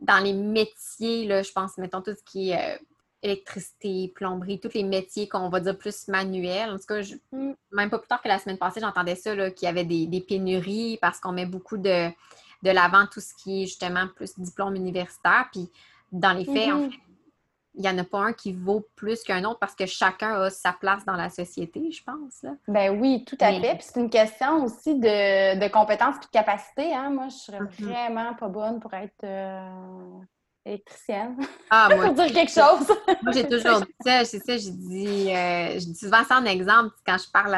[0.00, 2.78] dans les métiers, là, je pense, mettons, tout ce qui est euh,
[3.22, 6.70] électricité, plomberie, tous les métiers qu'on va dire plus manuels.
[6.70, 7.00] En tout cas,
[7.32, 7.52] mm.
[7.72, 10.98] même pas plus tard que la semaine passée, j'entendais ça, qu'il y avait des, pénuries
[11.00, 12.08] parce qu'on met beaucoup de,
[12.62, 15.48] de l'avant tout ce qui est justement plus diplôme universitaire.
[15.52, 15.70] Puis
[16.12, 16.90] dans les faits, en mm-hmm.
[16.90, 16.98] fait,
[17.74, 20.50] il n'y en a pas un qui vaut plus qu'un autre parce que chacun a
[20.50, 22.42] sa place dans la société, je pense.
[22.42, 22.54] Là.
[22.66, 23.76] Ben oui, tout à fait.
[23.76, 26.92] Puis c'est une question aussi de, compétences et de capacité.
[26.92, 27.10] Hein.
[27.10, 27.84] Moi, je serais mm-hmm.
[27.84, 29.70] vraiment pas bonne pour être euh,
[30.68, 31.36] électricienne.
[31.70, 32.86] Ah, moi, pour dire quelque chose.
[33.22, 34.24] moi, j'ai toujours dit ça.
[34.24, 37.56] C'est ça, j'ai dit, euh, je dis souvent ça en exemple quand je parle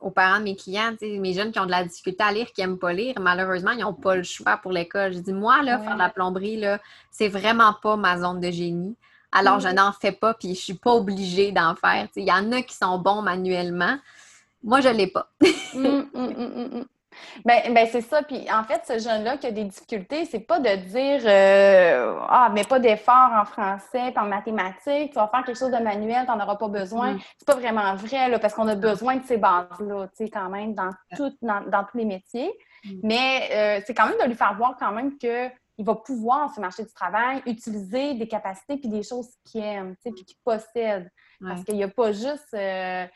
[0.00, 2.60] aux parents de mes clients, mes jeunes qui ont de la difficulté à lire, qui
[2.60, 3.14] n'aiment pas lire.
[3.20, 5.14] Malheureusement, ils n'ont pas le choix pour l'école.
[5.14, 6.78] Je dis, moi, là, faire de la plomberie, là,
[7.10, 8.96] c'est vraiment pas ma zone de génie.
[9.32, 9.74] Alors, je mm.
[9.74, 12.08] n'en fais pas, puis je suis pas obligée d'en faire.
[12.16, 13.98] Il y en a qui sont bons manuellement.
[14.62, 15.30] Moi, je ne l'ai pas.
[15.74, 16.84] Mm, mm,
[17.44, 18.22] ben, ben c'est ça.
[18.22, 22.50] Puis en fait, ce jeune-là qui a des difficultés, c'est pas de dire euh, Ah,
[22.52, 26.24] mais pas d'effort en français, puis en mathématiques, tu vas faire quelque chose de manuel,
[26.24, 27.16] tu n'en auras pas besoin.
[27.38, 30.48] C'est pas vraiment vrai, là, parce qu'on a besoin de ces bases-là, tu sais, quand
[30.48, 32.52] même, dans, tout, dans, tous les métiers.
[33.02, 35.48] Mais euh, c'est quand même de lui faire voir quand même que
[35.80, 39.62] il va pouvoir, sur le marché du travail, utiliser des capacités puis des choses qu'il
[39.62, 41.08] aime, puis qu'il possède.
[41.40, 42.52] Parce qu'il n'y a pas juste...
[42.54, 43.06] Euh,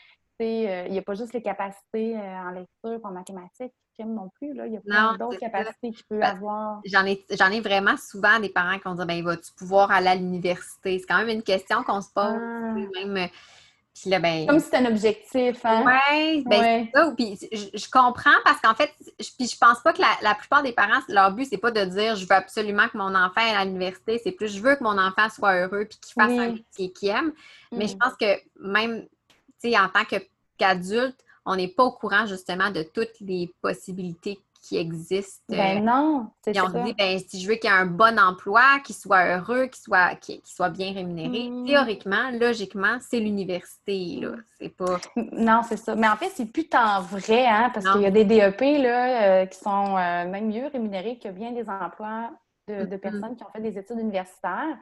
[0.41, 4.55] euh, il n'y a pas juste les capacités en lecture, en mathématiques aime non plus.
[4.55, 4.67] Là.
[4.67, 6.81] Il y a plein d'autres capacités qu'il peut avoir.
[6.85, 10.99] J'en ai, vraiment souvent des parents qui ont dit ben, vas-tu pouvoir aller à l'université?
[10.99, 12.35] C'est quand même une question qu'on se pose.
[12.35, 12.75] Ah.
[13.05, 13.29] Même,
[14.07, 15.85] ben, Comme si c'était un objectif, hein?
[15.87, 17.13] Oui, ben c'est ça.
[17.15, 20.73] Puis je, comprends parce qu'en fait, je, puis je pense pas que la, plupart des
[20.73, 23.65] parents, leur but, c'est pas de dire je veux absolument que mon enfant aille à
[23.65, 24.21] l'université.
[24.25, 27.11] C'est plus je veux que mon enfant soit heureux puis qu'il fasse un métier qu'il
[27.11, 27.33] aime.
[27.71, 27.99] Mais je mm.
[27.99, 29.07] pense que même,
[29.61, 30.05] tu sais, en tant
[30.59, 35.43] qu'adulte, on n'est pas au courant justement de toutes les possibilités qui existent.
[35.49, 36.65] Ben euh, non, c'est ça.
[36.65, 39.67] on dit, ben, si je veux qu'il y ait un bon emploi, qu'il soit heureux,
[39.67, 41.67] qu'il soit, qu'il, soit bien rémunéré, mm.
[41.67, 44.31] théoriquement, logiquement, c'est l'université, là.
[44.59, 44.99] C'est pas...
[45.33, 45.97] Non, c'est ça.
[45.97, 49.43] Mais en fait, c'est plus tant vrai, hein, parce qu'il y a des DEP, là,
[49.43, 52.31] euh, qui sont euh, même mieux rémunérés que bien des emplois
[52.69, 52.99] de, mm-hmm.
[52.99, 54.77] personnes qui ont fait des études universitaires.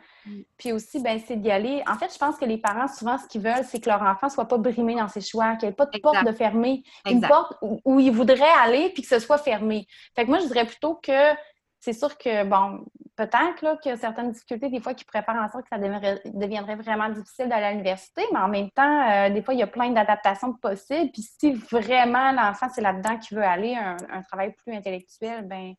[0.56, 1.82] Puis aussi, ben, c'est d'y aller.
[1.86, 4.26] En fait, je pense que les parents, souvent, ce qu'ils veulent, c'est que leur enfant
[4.26, 6.82] ne soit pas brimé dans ses choix, qu'il n'y ait pas de porte de fermée,
[7.08, 9.86] une porte où, il voudrait aller puis que ce soit fermé.
[10.14, 11.34] Fait que moi, je dirais plutôt que
[11.82, 12.84] c'est sûr que, bon,
[13.16, 16.76] peut-être qu'il y a certaines difficultés, des fois, qui préparent en sorte que ça deviendrait,
[16.76, 19.66] vraiment difficile d'aller à l'université, mais en même temps, euh, des fois, il y a
[19.66, 21.10] plein d'adaptations possibles.
[21.10, 25.74] Puis si vraiment l'enfant, c'est là-dedans qu'il veut aller, un, un, travail plus intellectuel, ben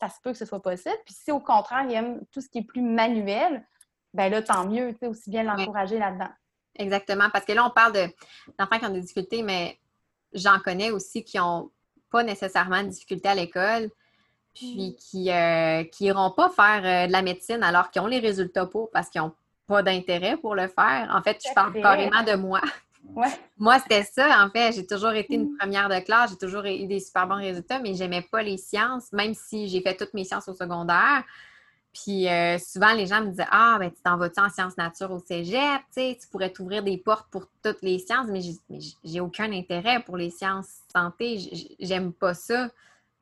[0.00, 0.96] ça se peut que ce soit possible.
[1.04, 3.64] Puis si au contraire, il aime tout ce qui est plus manuel,
[4.14, 6.30] ben là, tant mieux, tu sais, aussi bien l'encourager là-dedans.
[6.76, 7.92] Exactement, parce que là, on parle
[8.58, 9.78] d'enfants qui ont des difficultés, mais
[10.32, 11.70] j'en connais aussi qui n'ont
[12.10, 13.90] pas nécessairement de difficultés à l'école,
[14.54, 15.88] puis mm.
[15.90, 18.90] qui n'iront euh, pas faire euh, de la médecine alors qu'ils ont les résultats pour
[18.90, 19.34] parce qu'ils n'ont
[19.66, 21.12] pas d'intérêt pour le faire.
[21.14, 22.60] En fait, je parle carrément de moi.
[23.58, 24.72] Moi, c'était ça, en fait.
[24.72, 25.58] J'ai toujours été une mm.
[25.58, 29.12] première de classe, j'ai toujours eu des super bons résultats, mais j'aimais pas les sciences,
[29.12, 31.24] même si j'ai fait toutes mes sciences au secondaire.
[31.92, 35.10] Puis euh, souvent, les gens me disaient Ah, ben tu t'en vas-tu en sciences nature
[35.10, 38.40] au cégep, tu pourrais t'ouvrir des portes pour toutes les sciences, mais
[39.04, 41.38] j'ai aucun intérêt pour les sciences santé,
[41.80, 42.70] j'aime pas ça.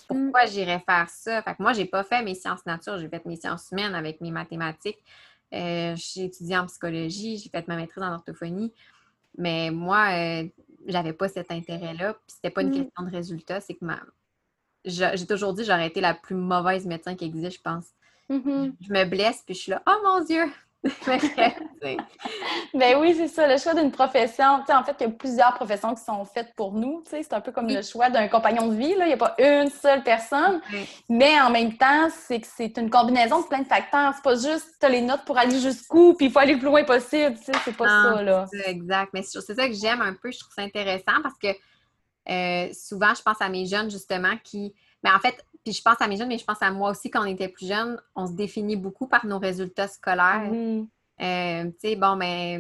[0.07, 0.48] Pourquoi mm.
[0.48, 1.42] j'irais faire ça?
[1.42, 4.20] Fait que moi, j'ai pas fait mes sciences nature, j'ai fait mes sciences humaines avec
[4.20, 5.03] mes mathématiques.
[5.55, 8.72] Euh, j'ai étudié en psychologie, j'ai fait ma maîtrise en orthophonie.
[9.38, 10.48] Mais moi, euh,
[10.87, 12.14] j'avais pas cet intérêt-là.
[12.14, 12.85] Puis c'était pas une mm.
[12.85, 14.01] question de résultat, c'est que ma...
[14.85, 17.87] j'ai toujours dit j'aurais été la plus mauvaise médecin qui existe, je pense.
[18.29, 18.74] Mm-hmm.
[18.81, 20.44] Je me blesse, puis je suis là, oh mon Dieu,
[22.75, 24.62] ben oui, c'est ça, le choix d'une profession.
[24.69, 27.03] en fait, il y a plusieurs professions qui sont faites pour nous.
[27.05, 28.95] C'est un peu comme le choix d'un compagnon de vie.
[28.97, 30.61] Il n'y a pas une seule personne.
[31.09, 34.12] Mais en même temps, c'est que c'est une combinaison de plein de facteurs.
[34.14, 36.61] C'est pas juste tu as les notes pour aller jusqu'où, puis il faut aller le
[36.61, 37.37] plus loin possible.
[37.64, 38.23] C'est pas ça.
[38.23, 38.47] Là.
[38.67, 39.11] Exact.
[39.12, 40.31] Mais c'est ça que j'aime un peu.
[40.31, 41.49] Je trouve ça intéressant parce que
[42.31, 44.75] euh, souvent, je pense à mes jeunes, justement, qui.
[45.03, 46.91] Mais ben, en fait, puis je pense à mes jeunes, mais je pense à moi
[46.91, 50.51] aussi quand on était plus jeunes, on se définit beaucoup par nos résultats scolaires.
[51.21, 52.59] Euh, tu sais, bon, mais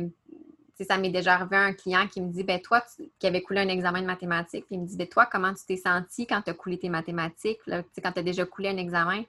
[0.78, 2.84] ben, ça m'est déjà arrivé un client qui me dit, ben toi,
[3.18, 5.64] qui avait coulé un examen de mathématiques, puis il me dit, ben toi, comment tu
[5.66, 8.76] t'es senti quand tu as coulé tes mathématiques, là, quand tu as déjà coulé un
[8.76, 9.22] examen?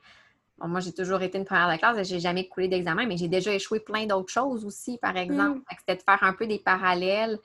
[0.57, 3.29] Bon, moi, j'ai toujours été une première de classe, j'ai jamais coulé d'examen, mais j'ai
[3.29, 5.59] déjà échoué plein d'autres choses aussi, par exemple.
[5.59, 5.75] Mm.
[5.79, 7.39] C'était de faire un peu des parallèles.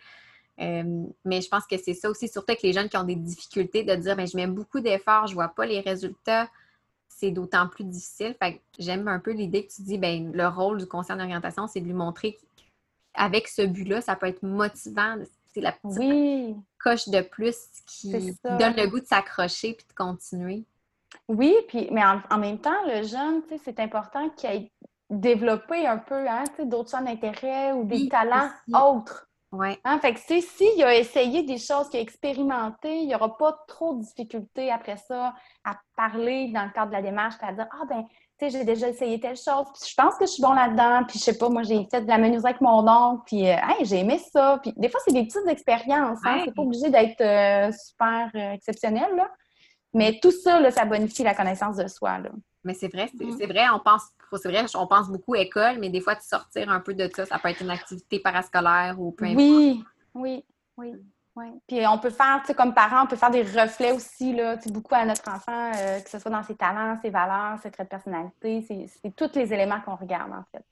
[0.60, 3.16] Euh, mais je pense que c'est ça aussi, surtout avec les jeunes qui ont des
[3.16, 6.48] difficultés, de dire ben, je mets beaucoup d'efforts, je ne vois pas les résultats,
[7.08, 8.36] c'est d'autant plus difficile.
[8.40, 11.80] Fait j'aime un peu l'idée que tu dis ben, le rôle du conseil d'orientation, c'est
[11.80, 12.38] de lui montrer
[13.14, 15.16] qu'avec ce but-là, ça peut être motivant.
[15.52, 18.10] C'est la petite coche de plus qui,
[18.44, 20.64] donne le goût de s'accrocher puis de continuer.
[21.28, 24.70] Oui, puis mais en, même temps, le jeune, c'est important qu'il ait
[25.10, 29.28] développé un peu hein, d'autres champs d'intérêt ou des talents autres.
[29.54, 29.78] Ouais.
[29.84, 33.56] Hein, fait que, s'il a essayé des choses, qu'il a expérimenté, il n'y aura pas
[33.68, 35.32] trop de difficultés après ça
[35.64, 38.04] à parler dans le cadre de la démarche, à dire Ah, ben,
[38.36, 41.04] tu sais, j'ai déjà essayé telle chose, puis je pense que je suis bon là-dedans,
[41.06, 43.56] puis je sais pas, moi, j'ai fait de la menuiserie avec mon oncle, puis, euh,
[43.82, 44.58] j'ai aimé ça.
[44.60, 48.54] Puis, des fois, c'est des petites expériences, hein, c'est pas obligé d'être euh, super euh,
[48.54, 49.30] exceptionnel, là.
[49.92, 52.30] Mais tout ça, là, ça bonifie la connaissance de soi, là.
[52.64, 53.52] Mais c'est vrai, c'est mm.
[53.52, 54.02] vrai, on pense,
[54.38, 57.26] c'est vrai, on pense beaucoup école, mais des fois, de sortir un peu de ça,
[57.26, 59.38] ça peut être une activité parascolaire ou peu importe.
[59.38, 60.44] Oui, oui,
[60.76, 60.94] oui.
[61.36, 61.48] Oui.
[61.66, 64.56] Puis on peut faire, tu sais, comme parents, on peut faire des reflets aussi, là,
[64.66, 67.88] beaucoup à notre enfant, euh, que ce soit dans ses talents, ses valeurs, ses traits
[67.88, 68.64] de personnalité.
[69.02, 70.64] C'est tous les éléments qu'on regarde, en fait,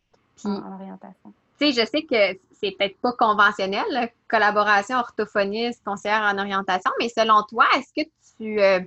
[0.44, 1.35] en, orientation.
[1.59, 7.09] Tu sais, je sais que c'est peut-être pas conventionnel, collaboration orthophoniste, conseillère en orientation, mais
[7.09, 8.61] selon toi, est-ce que tu.
[8.61, 8.81] Euh,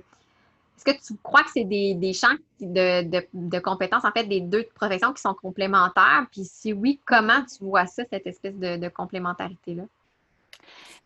[0.76, 5.12] est-ce que tu crois que c'est des, champs de, compétences, en fait, des deux professions
[5.12, 6.26] qui sont complémentaires?
[6.30, 9.84] Puis si oui, comment tu vois ça, cette espèce de, complémentarité-là?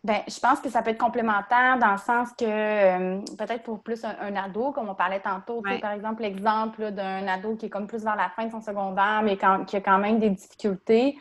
[0.03, 3.83] Bien, je pense que ça peut être complémentaire dans le sens que euh, peut-être pour
[3.83, 7.85] plus un, ado, comme on parlait tantôt, par exemple, l'exemple d'un ado qui est comme
[7.85, 11.17] plus vers la fin de son secondaire, mais qui a quand même des difficultés,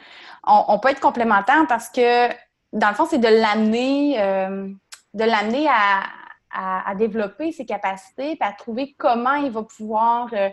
[0.47, 2.29] on, peut être complémentaire parce que,
[2.73, 4.69] dans le fond, c'est de l'amener, euh,
[5.13, 6.05] de l'amener à,
[6.53, 10.49] à, développer ses capacités, et à trouver comment il va pouvoir euh,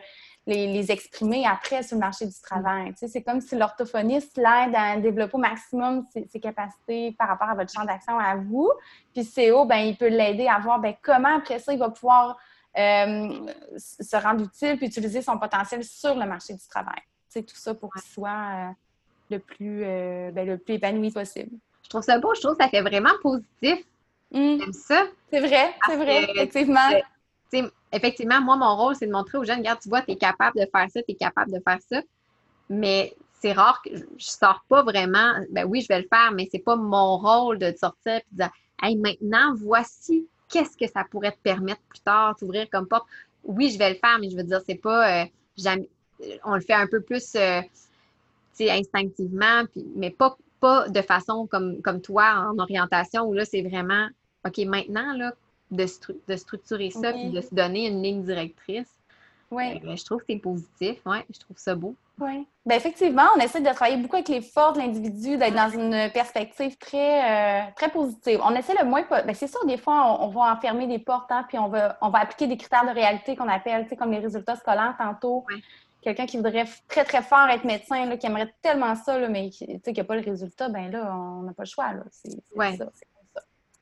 [0.46, 2.94] les, exprimer après sur le marché du travail.
[2.96, 7.72] c'est comme si l'orthophoniste l'aide à développer au maximum ses, capacités par rapport à votre
[7.72, 8.72] champ d'action à vous.
[9.14, 12.38] Puis CO, ben, il peut l'aider à voir ben, comment après ça, il va pouvoir
[12.78, 17.02] euh, se rendre utile puis utiliser son potentiel sur le marché du travail.
[17.28, 18.70] C'est tout ça pour qu'il soit euh,
[19.32, 21.58] le, plus, ben, le plus épanoui possible.
[21.84, 23.86] Je trouve ça beau, je trouve que ça fait vraiment positif
[24.32, 24.72] Mmh.
[24.74, 25.08] ça.
[25.32, 26.90] C'est vrai, c'est vrai, effectivement.
[27.92, 30.60] effectivement, moi, mon rôle, c'est de montrer aux jeunes, regarde, tu vois, tu es capable
[30.60, 32.02] de faire ça, tu es capable de faire ça.
[32.70, 35.34] Mais c'est rare que je, ne sors pas vraiment.
[35.52, 38.38] Ben oui, je vais le faire, mais c'est pas mon rôle de sortir et de
[38.38, 43.08] dire Hey, maintenant, voici qu'est-ce que ça pourrait te permettre plus tard, t'ouvrir comme porte.
[43.44, 45.24] Oui, je vais le faire, mais je veux dire, c'est pas.
[45.24, 45.26] Euh,
[45.58, 45.90] jamais,
[46.44, 47.62] on le fait un peu plus euh,
[48.60, 53.62] instinctivement, puis, mais pas pas de façon comme, comme toi en orientation où là, c'est
[53.62, 54.08] vraiment,
[54.46, 55.34] OK, maintenant, là,
[55.72, 55.86] de,
[56.28, 58.88] de structurer ça puis de se donner une ligne directrice.
[59.50, 59.82] Oui.
[59.86, 61.00] Euh, je trouve que c'est positif.
[61.06, 61.96] Oui, je trouve ça beau.
[62.20, 62.46] Oui.
[62.66, 66.12] Bien, effectivement, on essaie de travailler beaucoup avec les forces de l'individu, d'être dans une
[66.12, 68.42] perspective très, euh, très positive.
[68.44, 69.04] On essaie le moins.
[69.04, 72.10] Bien, c'est sûr, des fois, on, va enfermer des portes, hein, puis on va, on
[72.10, 75.46] va appliquer des critères de réalité qu'on appelle, comme les résultats scolaires tantôt.
[75.50, 75.64] Oui
[76.02, 79.50] quelqu'un qui voudrait très, très fort être médecin, là, qui aimerait tellement ça, là, mais
[79.50, 81.92] qui n'a pas le résultat, ben là, on n'a pas le choix.
[82.12, 82.32] C'est
[82.78, 82.90] ça,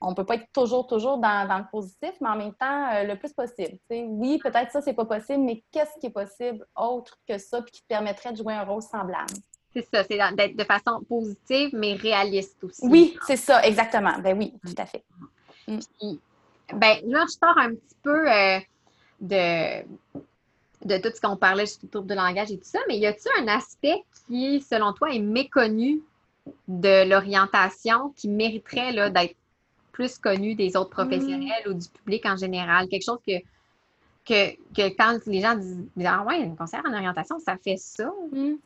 [0.06, 3.02] On ne peut pas être toujours, toujours dans, le positif, mais en même temps, euh,
[3.02, 3.76] le plus possible.
[3.90, 7.72] Oui, peut-être ça, c'est pas possible, mais qu'est-ce qui est possible autre que ça, puis
[7.72, 9.34] qui te permettrait de jouer un rôle semblable?
[9.74, 12.86] C'est ça, c'est d'être de façon positive, mais réaliste aussi.
[12.86, 14.16] Oui, c'est ça, exactement.
[14.20, 15.02] Ben oui, tout à fait.
[15.66, 15.80] Mm.
[16.74, 18.60] ben là, je sors un petit peu euh,
[19.20, 19.82] de
[20.84, 23.06] de tout ce qu'on parlait sur le trouble de langage et tout ça, mais y
[23.06, 26.00] a-t-il un aspect qui, selon toi, est méconnu
[26.68, 29.34] de l'orientation qui mériterait d'être
[29.96, 32.86] plus connu des autres professionnels ou du public en général?
[32.88, 33.40] Quelque chose que,
[34.26, 38.12] que, quand les gens disent Ah ouais, un conseiller en orientation, ça fait ça.
[38.30, 38.56] Mm.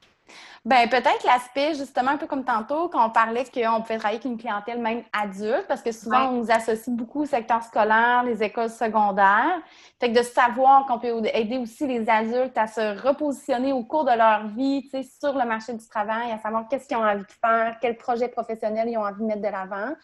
[0.64, 4.24] Ben peut-être l'aspect, justement, un peu comme tantôt, quand on parlait qu'on pouvait travailler avec
[4.26, 8.42] une clientèle même adulte, parce que souvent, on nous associe beaucoup au secteur scolaire, les
[8.42, 9.60] écoles secondaires.
[9.98, 14.04] Fait que de savoir qu'on peut aider aussi les adultes à se repositionner au cours
[14.04, 17.04] de leur vie, tu sais, sur le marché du travail, à savoir qu'est-ce qu'ils ont
[17.04, 19.94] envie de faire, quel projet professionnel ils ont envie de mettre de l'avant.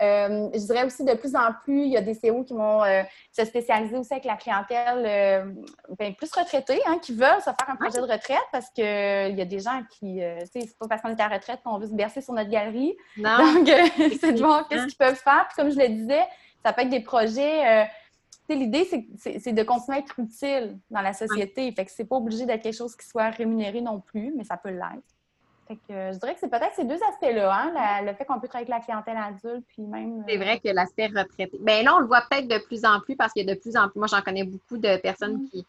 [0.00, 2.82] Euh, je dirais aussi de plus en plus, il y a des CO qui vont
[2.82, 5.52] euh, se spécialiser aussi avec la clientèle euh,
[5.98, 9.40] ben, plus retraitée, hein, qui veulent se faire un projet de retraite parce qu'il y
[9.40, 11.86] a des gens qui, tu sais, c'est pas parce qu'on est à retraite qu'on veut
[11.86, 12.96] se bercer sur notre galerie.
[13.18, 13.36] Non.
[13.54, 13.68] Donc,
[14.20, 15.46] c'est de voir qu'est-ce qu'ils peuvent faire.
[15.48, 16.22] Puis comme je le disais,
[16.64, 17.86] ça peut être des projets.
[18.48, 21.70] L'idée, c'est de continuer à être utile dans la société.
[21.72, 24.56] Fait que c'est pas obligé d'être quelque chose qui soit rémunéré non plus, mais ça
[24.56, 25.04] peut l'être
[25.88, 28.86] je dirais que c'est peut-être ces deux aspects-là, hein, le fait qu'on peut travailler avec
[28.86, 30.24] la clientèle adulte, puis même.
[30.28, 31.58] C'est vrai que l'aspect retraité.
[31.60, 33.60] Bien là, on le voit peut-être de plus en plus parce qu'il y a de
[33.60, 33.98] plus en plus.
[33.98, 35.50] Moi, j'en connais beaucoup de personnes mm-hmm.
[35.50, 35.66] qui.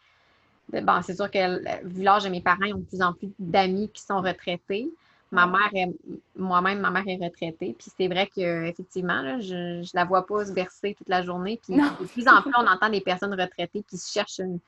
[0.81, 3.29] Bon, c'est sûr que vu l'âge de mes parents, ils ont de plus en plus
[3.37, 4.89] d'amis qui sont retraités.
[5.31, 5.89] Ma mère est,
[6.35, 7.75] moi-même, ma mère est retraitée.
[7.77, 11.59] Puis c'est vrai qu'effectivement, je ne la vois pas se bercer toute la journée.
[11.61, 14.59] Puis de plus en plus, on entend des personnes retraitées qui cherchent une,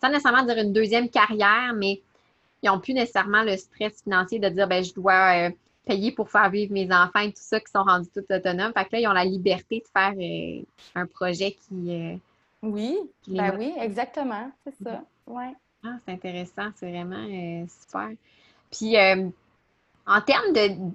[0.00, 2.00] sans nécessairement dire une deuxième carrière, mais
[2.62, 5.50] ils n'ont plus nécessairement le stress financier de dire ben je dois euh,
[5.86, 8.72] payer pour faire vivre mes enfants et tout ça qui sont rendus tout autonomes.
[8.76, 10.62] Fait que là, ils ont la liberté de faire euh,
[10.94, 11.92] un projet qui.
[11.92, 12.16] Euh,
[12.62, 14.50] oui, ben oui, exactement.
[14.64, 15.02] C'est ça.
[15.26, 15.52] Ouais.
[15.84, 17.24] Ah, c'est intéressant, c'est vraiment
[17.68, 18.10] super.
[18.72, 20.90] Puis en termes de,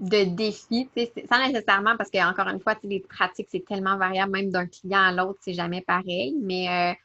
[0.00, 0.88] de défis,
[1.30, 5.12] sans nécessairement, parce qu'encore une fois, les pratiques, c'est tellement variable, même d'un client à
[5.12, 6.96] l'autre, c'est jamais pareil, mais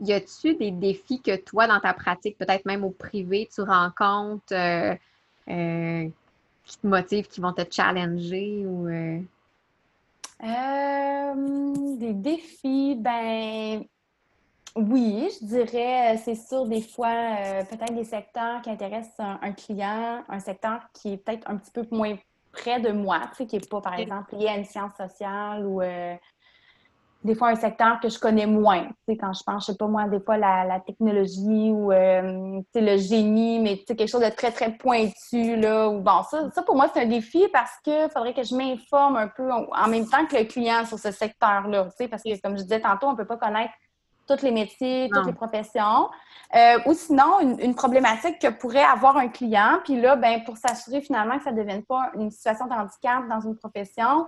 [0.00, 4.52] y a-tu des défis que toi, dans ta pratique, peut-être même au privé, tu rencontres
[4.52, 4.94] euh,
[5.48, 6.08] euh,
[6.64, 8.88] qui te motivent, qui vont te challenger ou.
[8.88, 9.20] Euh?
[11.98, 13.84] des défis, ben
[14.74, 17.36] oui, je dirais, c'est sûr, des fois,
[17.68, 21.86] peut-être des secteurs qui intéressent un, client, un secteur qui est peut-être un petit peu
[21.90, 22.16] moins
[22.52, 25.66] près de moi, tu sais, qui n'est pas, par exemple, lié à une science sociale
[25.66, 25.82] ou
[27.22, 28.84] des fois un secteur que je connais moins.
[28.84, 32.60] Tu sais, quand je pense, je sais pas moi, des fois la, technologie ou euh,
[32.74, 35.88] le génie, mais tu sais, quelque chose de très, très pointu, là.
[35.88, 39.16] Ou bon, ça, ça pour moi, c'est un défi parce qu'il faudrait que je m'informe
[39.16, 41.84] un peu en même temps que le client sur ce secteur-là.
[41.84, 43.72] Tu sais, parce que, comme je disais tantôt, on peut pas connaître
[44.26, 46.08] tous les métiers, toutes les professions.
[46.54, 50.56] Euh, ou sinon, une, une, problématique que pourrait avoir un client, puis là, ben, pour
[50.56, 54.26] s'assurer finalement que ça ne devienne pas une situation de handicap dans une profession,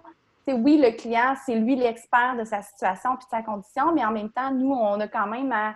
[0.48, 4.10] oui, le client, c'est lui l'expert de sa situation puis de sa condition, mais en
[4.10, 5.74] même temps, nous, on a quand même à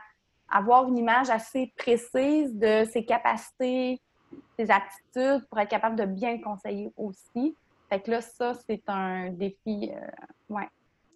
[0.50, 4.00] avoir une image assez précise de ses capacités,
[4.58, 7.56] ses aptitudes pour être capable de bien conseiller aussi.
[7.88, 9.90] Fait que là, ça, c'est un défi.
[9.92, 10.68] Euh, ouais.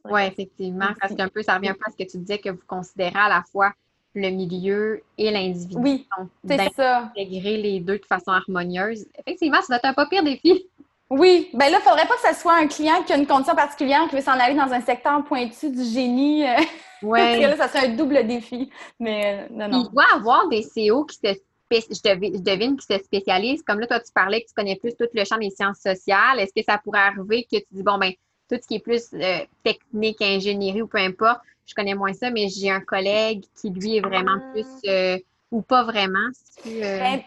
[0.05, 2.51] Oui, effectivement, parce qu'un peu, ça revient un peu à ce que tu disais que
[2.51, 3.73] vous considérez à la fois
[4.15, 5.77] le milieu et l'individu.
[5.77, 6.09] Oui,
[6.47, 7.13] c'est ça.
[7.17, 9.07] Intégrer les deux de façon harmonieuse.
[9.19, 10.67] Effectivement, ça doit être un pas pire défi.
[11.11, 13.27] Oui, ben là, il ne faudrait pas que ce soit un client qui a une
[13.27, 16.45] condition particulière, qui veut s'en aller dans un secteur pointu du génie.
[16.45, 16.55] Euh,
[17.03, 17.19] oui.
[17.19, 18.71] Parce que là, ça serait un double défi.
[19.01, 19.85] Mais euh, non, non.
[19.85, 21.35] Il doit avoir des CO qui se
[21.73, 23.63] je devine qui se spécialisent.
[23.63, 26.41] Comme là, toi, tu parlais que tu connais plus tout le champ des sciences sociales.
[26.41, 28.11] Est-ce que ça pourrait arriver que tu dis, bon, ben,
[28.49, 32.31] tout ce qui est plus euh, technique, ingénierie ou peu importe, je connais moins ça,
[32.31, 34.53] mais j'ai un collègue qui, lui, est vraiment ah.
[34.53, 36.29] plus, ou pas vraiment.
[36.65, 37.23] ben,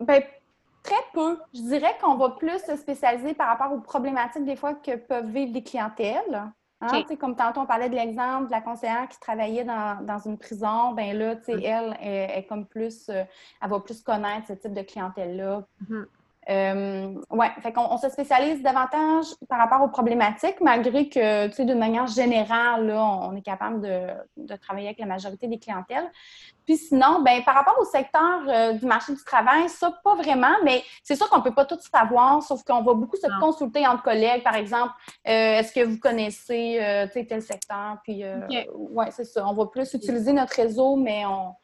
[0.00, 0.22] ben
[0.82, 1.38] Très peu.
[1.54, 5.28] Je dirais qu'on va plus se spécialiser par rapport aux problématiques des fois que peuvent
[5.28, 6.52] vivre les clientèles.
[6.80, 7.04] Hein?
[7.20, 10.92] Comme tantôt, on parlait de l'exemple de la conseillère qui travaillait dans, une prison.
[10.92, 11.60] Ben là, mm.
[11.62, 13.22] elle, est comme plus, euh,
[13.62, 15.64] elle va plus connaître ce type de clientèle-là.
[15.84, 16.04] Mm-hmm.
[16.50, 21.52] Euh, oui, fait qu'on on se spécialise davantage par rapport aux problématiques, malgré que, tu
[21.52, 26.10] sais, d'une manière générale, là, on est capable de, travailler avec la majorité des clientèles.
[26.64, 30.54] Puis sinon, ben par rapport au secteur euh, du marché du travail, ça, pas vraiment,
[30.64, 33.86] mais c'est sûr qu'on ne peut pas tout savoir, sauf qu'on va beaucoup se consulter
[33.86, 34.92] entre collègues, par exemple,
[35.28, 37.98] euh, est-ce que vous connaissez, tu sais, tel secteur?
[38.02, 38.24] Puis,
[38.74, 39.46] oui, c'est ça.
[39.46, 41.54] On va plus utiliser notre réseau, mais on,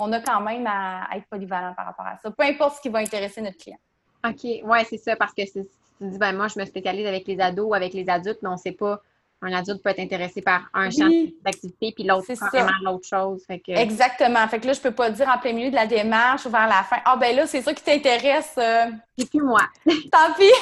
[0.00, 2.88] on a quand même à être polyvalent par rapport à ça, peu importe ce qui
[2.88, 3.78] va intéresser notre client.
[4.26, 5.64] OK, ouais, c'est ça, parce que tu
[6.00, 8.52] dis, ben, moi, je me spécialise avec les ados ou avec les adultes, mais on
[8.52, 9.00] ne sait pas.
[9.40, 11.08] Un adulte peut être intéressé par un champ
[11.44, 13.44] d'activité, puis l'autre vraiment l'autre chose.
[13.68, 14.46] Exactement.
[14.48, 16.50] Fait que là, je ne peux pas dire en plein milieu de la démarche ou
[16.50, 18.54] vers la fin, ah ben là, c'est ça qui t'intéresse.
[18.58, 18.86] Euh...
[19.16, 19.60] C'est plus moi.
[19.86, 20.44] Tant pis.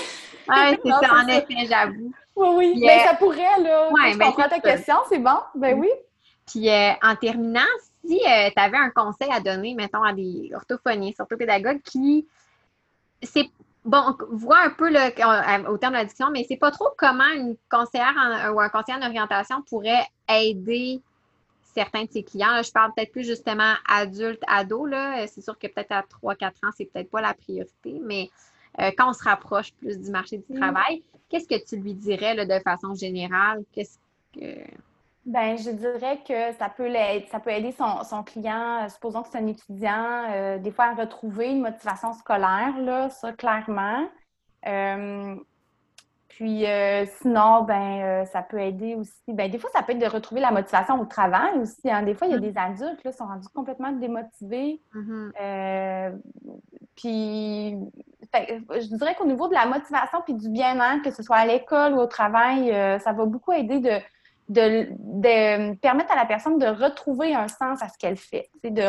[0.48, 2.12] Oui, c'est ça, en effet, j'avoue.
[2.36, 2.74] Oui, oui.
[2.80, 3.88] mais ben, ça pourrait, là.
[3.90, 5.38] Ouais, je ben, comprends ta question, c'est bon.
[5.56, 5.88] Ben oui.
[6.46, 7.60] Puis euh, en terminant,
[8.06, 12.28] si euh, tu avais un conseil à donner, mettons, à des orthophonistes, orthopédagogues qui
[13.22, 13.50] c'est
[13.84, 17.28] bon, voit un peu le, au terme de la discussion, mais c'est pas trop comment
[17.34, 18.14] une conseillère
[18.54, 21.00] ou un conseiller en orientation pourrait aider
[21.76, 22.62] certains de ses clients.
[22.62, 24.88] je parle peut-être plus justement adulte, ado.
[25.26, 28.30] C'est sûr que peut-être à 3-4 ans, c'est peut-être pas la priorité, mais
[28.80, 30.60] euh, quand on se rapproche plus du marché du mm.
[30.60, 33.62] travail, qu'est-ce que tu lui dirais là, de façon générale?
[33.72, 33.98] Qu'est-ce
[34.34, 34.60] que.
[35.26, 36.88] Ben, je dirais que ça peut,
[37.32, 40.94] ça peut aider son, client, euh, supposons que c'est un étudiant, euh, des fois à
[40.94, 44.06] retrouver une motivation scolaire, là, ça, clairement.
[46.28, 49.20] Puis euh, sinon, ben, ça peut aider aussi.
[49.26, 51.90] Ben, des fois, ça peut être de retrouver la motivation au travail aussi.
[51.90, 52.02] Hein.
[52.02, 52.52] Des fois, il y a mm-hmm.
[52.52, 54.80] des adultes qui sont rendus complètement démotivés.
[54.94, 56.20] Mm-hmm.
[56.94, 57.76] Puis
[58.32, 61.94] je dirais qu'au niveau de la motivation puis du bien-être, que ce soit à l'école
[61.94, 62.70] ou au travail,
[63.00, 63.98] ça va beaucoup aider de,
[64.48, 68.48] de, permettre à la personne de retrouver un sens à ce qu'elle fait.
[68.62, 68.82] C'est de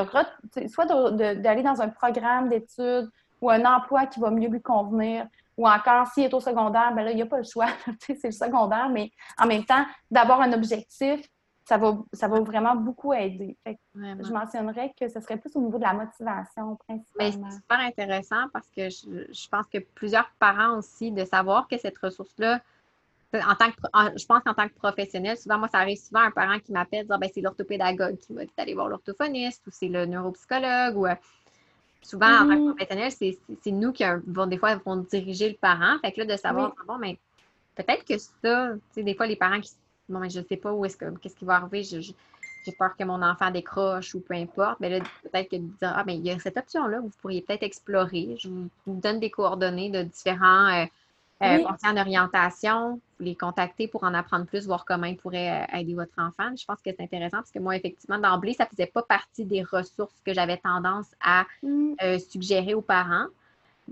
[0.68, 3.10] soit d'aller dans un programme d'études
[3.42, 5.28] ou un emploi qui va mieux lui convenir
[5.58, 7.68] ou encore, s'il est au secondaire, ben là, il n'y a pas le choix.
[8.00, 11.28] c'est le secondaire, mais en même temps, d'avoir un objectif,
[11.66, 13.58] ça va, ça va vraiment beaucoup aider.
[13.96, 17.50] je mentionnerais que ce serait plus au niveau de la motivation principalement.
[17.50, 21.98] C'est super intéressant parce que je, pense que plusieurs parents aussi, de savoir que cette
[21.98, 22.62] ressource-là,
[23.34, 23.76] en tant que,
[24.18, 27.06] je pense qu'en tant que professionnel, souvent, moi, ça arrive souvent un parent qui m'appelle,
[27.06, 31.08] dire ben, c'est l'orthopédagogue qui va aller voir l'orthophoniste ou c'est le neuropsychologue ou
[32.02, 32.76] Souvent, en tant que mm-hmm.
[32.76, 35.98] professionnel, c'est nous qui vont, des fois, vont diriger le parent.
[36.00, 37.20] Fait que là, de savoir, bon, mais
[37.76, 39.72] peut-être que ça, tu sais, des fois, les parents qui,
[40.08, 43.04] bon, mais je sais pas où est-ce que, qu'est-ce qui va arriver, j'ai peur que
[43.04, 44.80] mon enfant décroche ou peu importe.
[44.80, 47.42] Mais là, peut-être que de dire, ah, mais il y a cette option-là, vous pourriez
[47.42, 48.38] peut-être explorer.
[48.40, 50.86] Je vous, donne des coordonnées de différents euh,
[51.44, 55.94] euh, en orientation les contacter pour en apprendre plus, voir comment ils pourraient euh, aider
[55.94, 56.56] votre enfant.
[56.56, 59.46] Je pense que c'est intéressant parce que moi, effectivement, d'emblée, ça ne faisait pas partie
[59.46, 61.94] des ressources que j'avais tendance à mm.
[62.04, 63.28] euh, suggérer aux parents.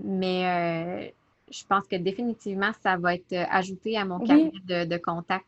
[0.02, 1.10] Mais euh,
[1.50, 5.46] je pense que définitivement, ça va être ajouté à mon carnet de, contact.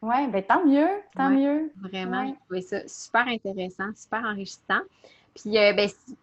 [0.00, 1.70] Oui, bien tant mieux, tant mieux.
[1.80, 4.80] Vraiment, j'ai trouvé ça super intéressant, super enrichissant.
[5.34, 6.16] Puis, ben, si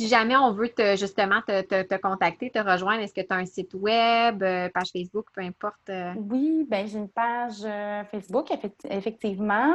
[0.00, 3.74] jamais on veut te, justement te, contacter, te rejoindre, est-ce que tu as un site
[3.74, 5.88] web, euh, page Facebook, peu importe?
[5.88, 6.12] Euh?
[6.16, 8.50] Oui, ben j'ai une page euh, Facebook,
[8.88, 9.74] effectivement.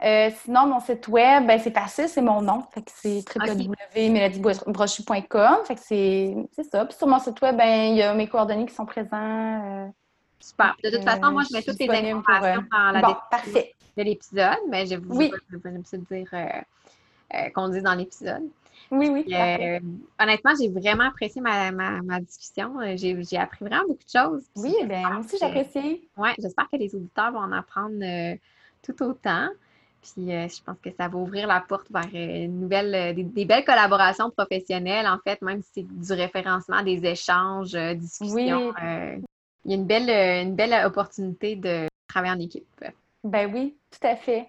[0.00, 2.62] sinon, mon site web, ben, c'est facile, c'est mon nom.
[2.72, 5.56] Fait que c'est www.mélodiebrochu.com.
[5.64, 6.36] Fait que c'est
[6.70, 6.84] ça.
[6.84, 9.92] Puis sur mon site web, ben, il y a mes coordonnées qui sont présentes.
[10.40, 10.76] Super.
[10.84, 13.62] De toute façon, moi, je mets toutes les informations dans la description
[13.96, 15.32] de l'épisode, mais je vous oui.
[15.50, 15.56] je
[15.96, 16.28] dire
[17.54, 18.48] qu'on dit dans l'épisode.
[18.90, 19.34] Oui, oui.
[19.34, 19.80] Euh,
[20.20, 22.80] honnêtement, j'ai vraiment apprécié ma, ma, discussion.
[22.80, 24.44] Euh, j'ai appris vraiment beaucoup de choses.
[24.56, 26.08] Oui, bien, moi aussi, j'apprécie.
[26.16, 28.36] Oui, j'espère que les auditeurs vont en apprendre euh,
[28.82, 29.48] tout autant.
[30.00, 34.30] Puis je pense que ça va ouvrir la porte vers une nouvelle, des, belles collaborations
[34.30, 38.72] professionnelles, en fait, même si c'est du référencement, des échanges, discussions.
[38.80, 39.24] Oui.
[39.64, 42.84] il y a une belle, une belle opportunité de travailler en équipe.
[43.24, 44.48] Ben oui, tout à fait.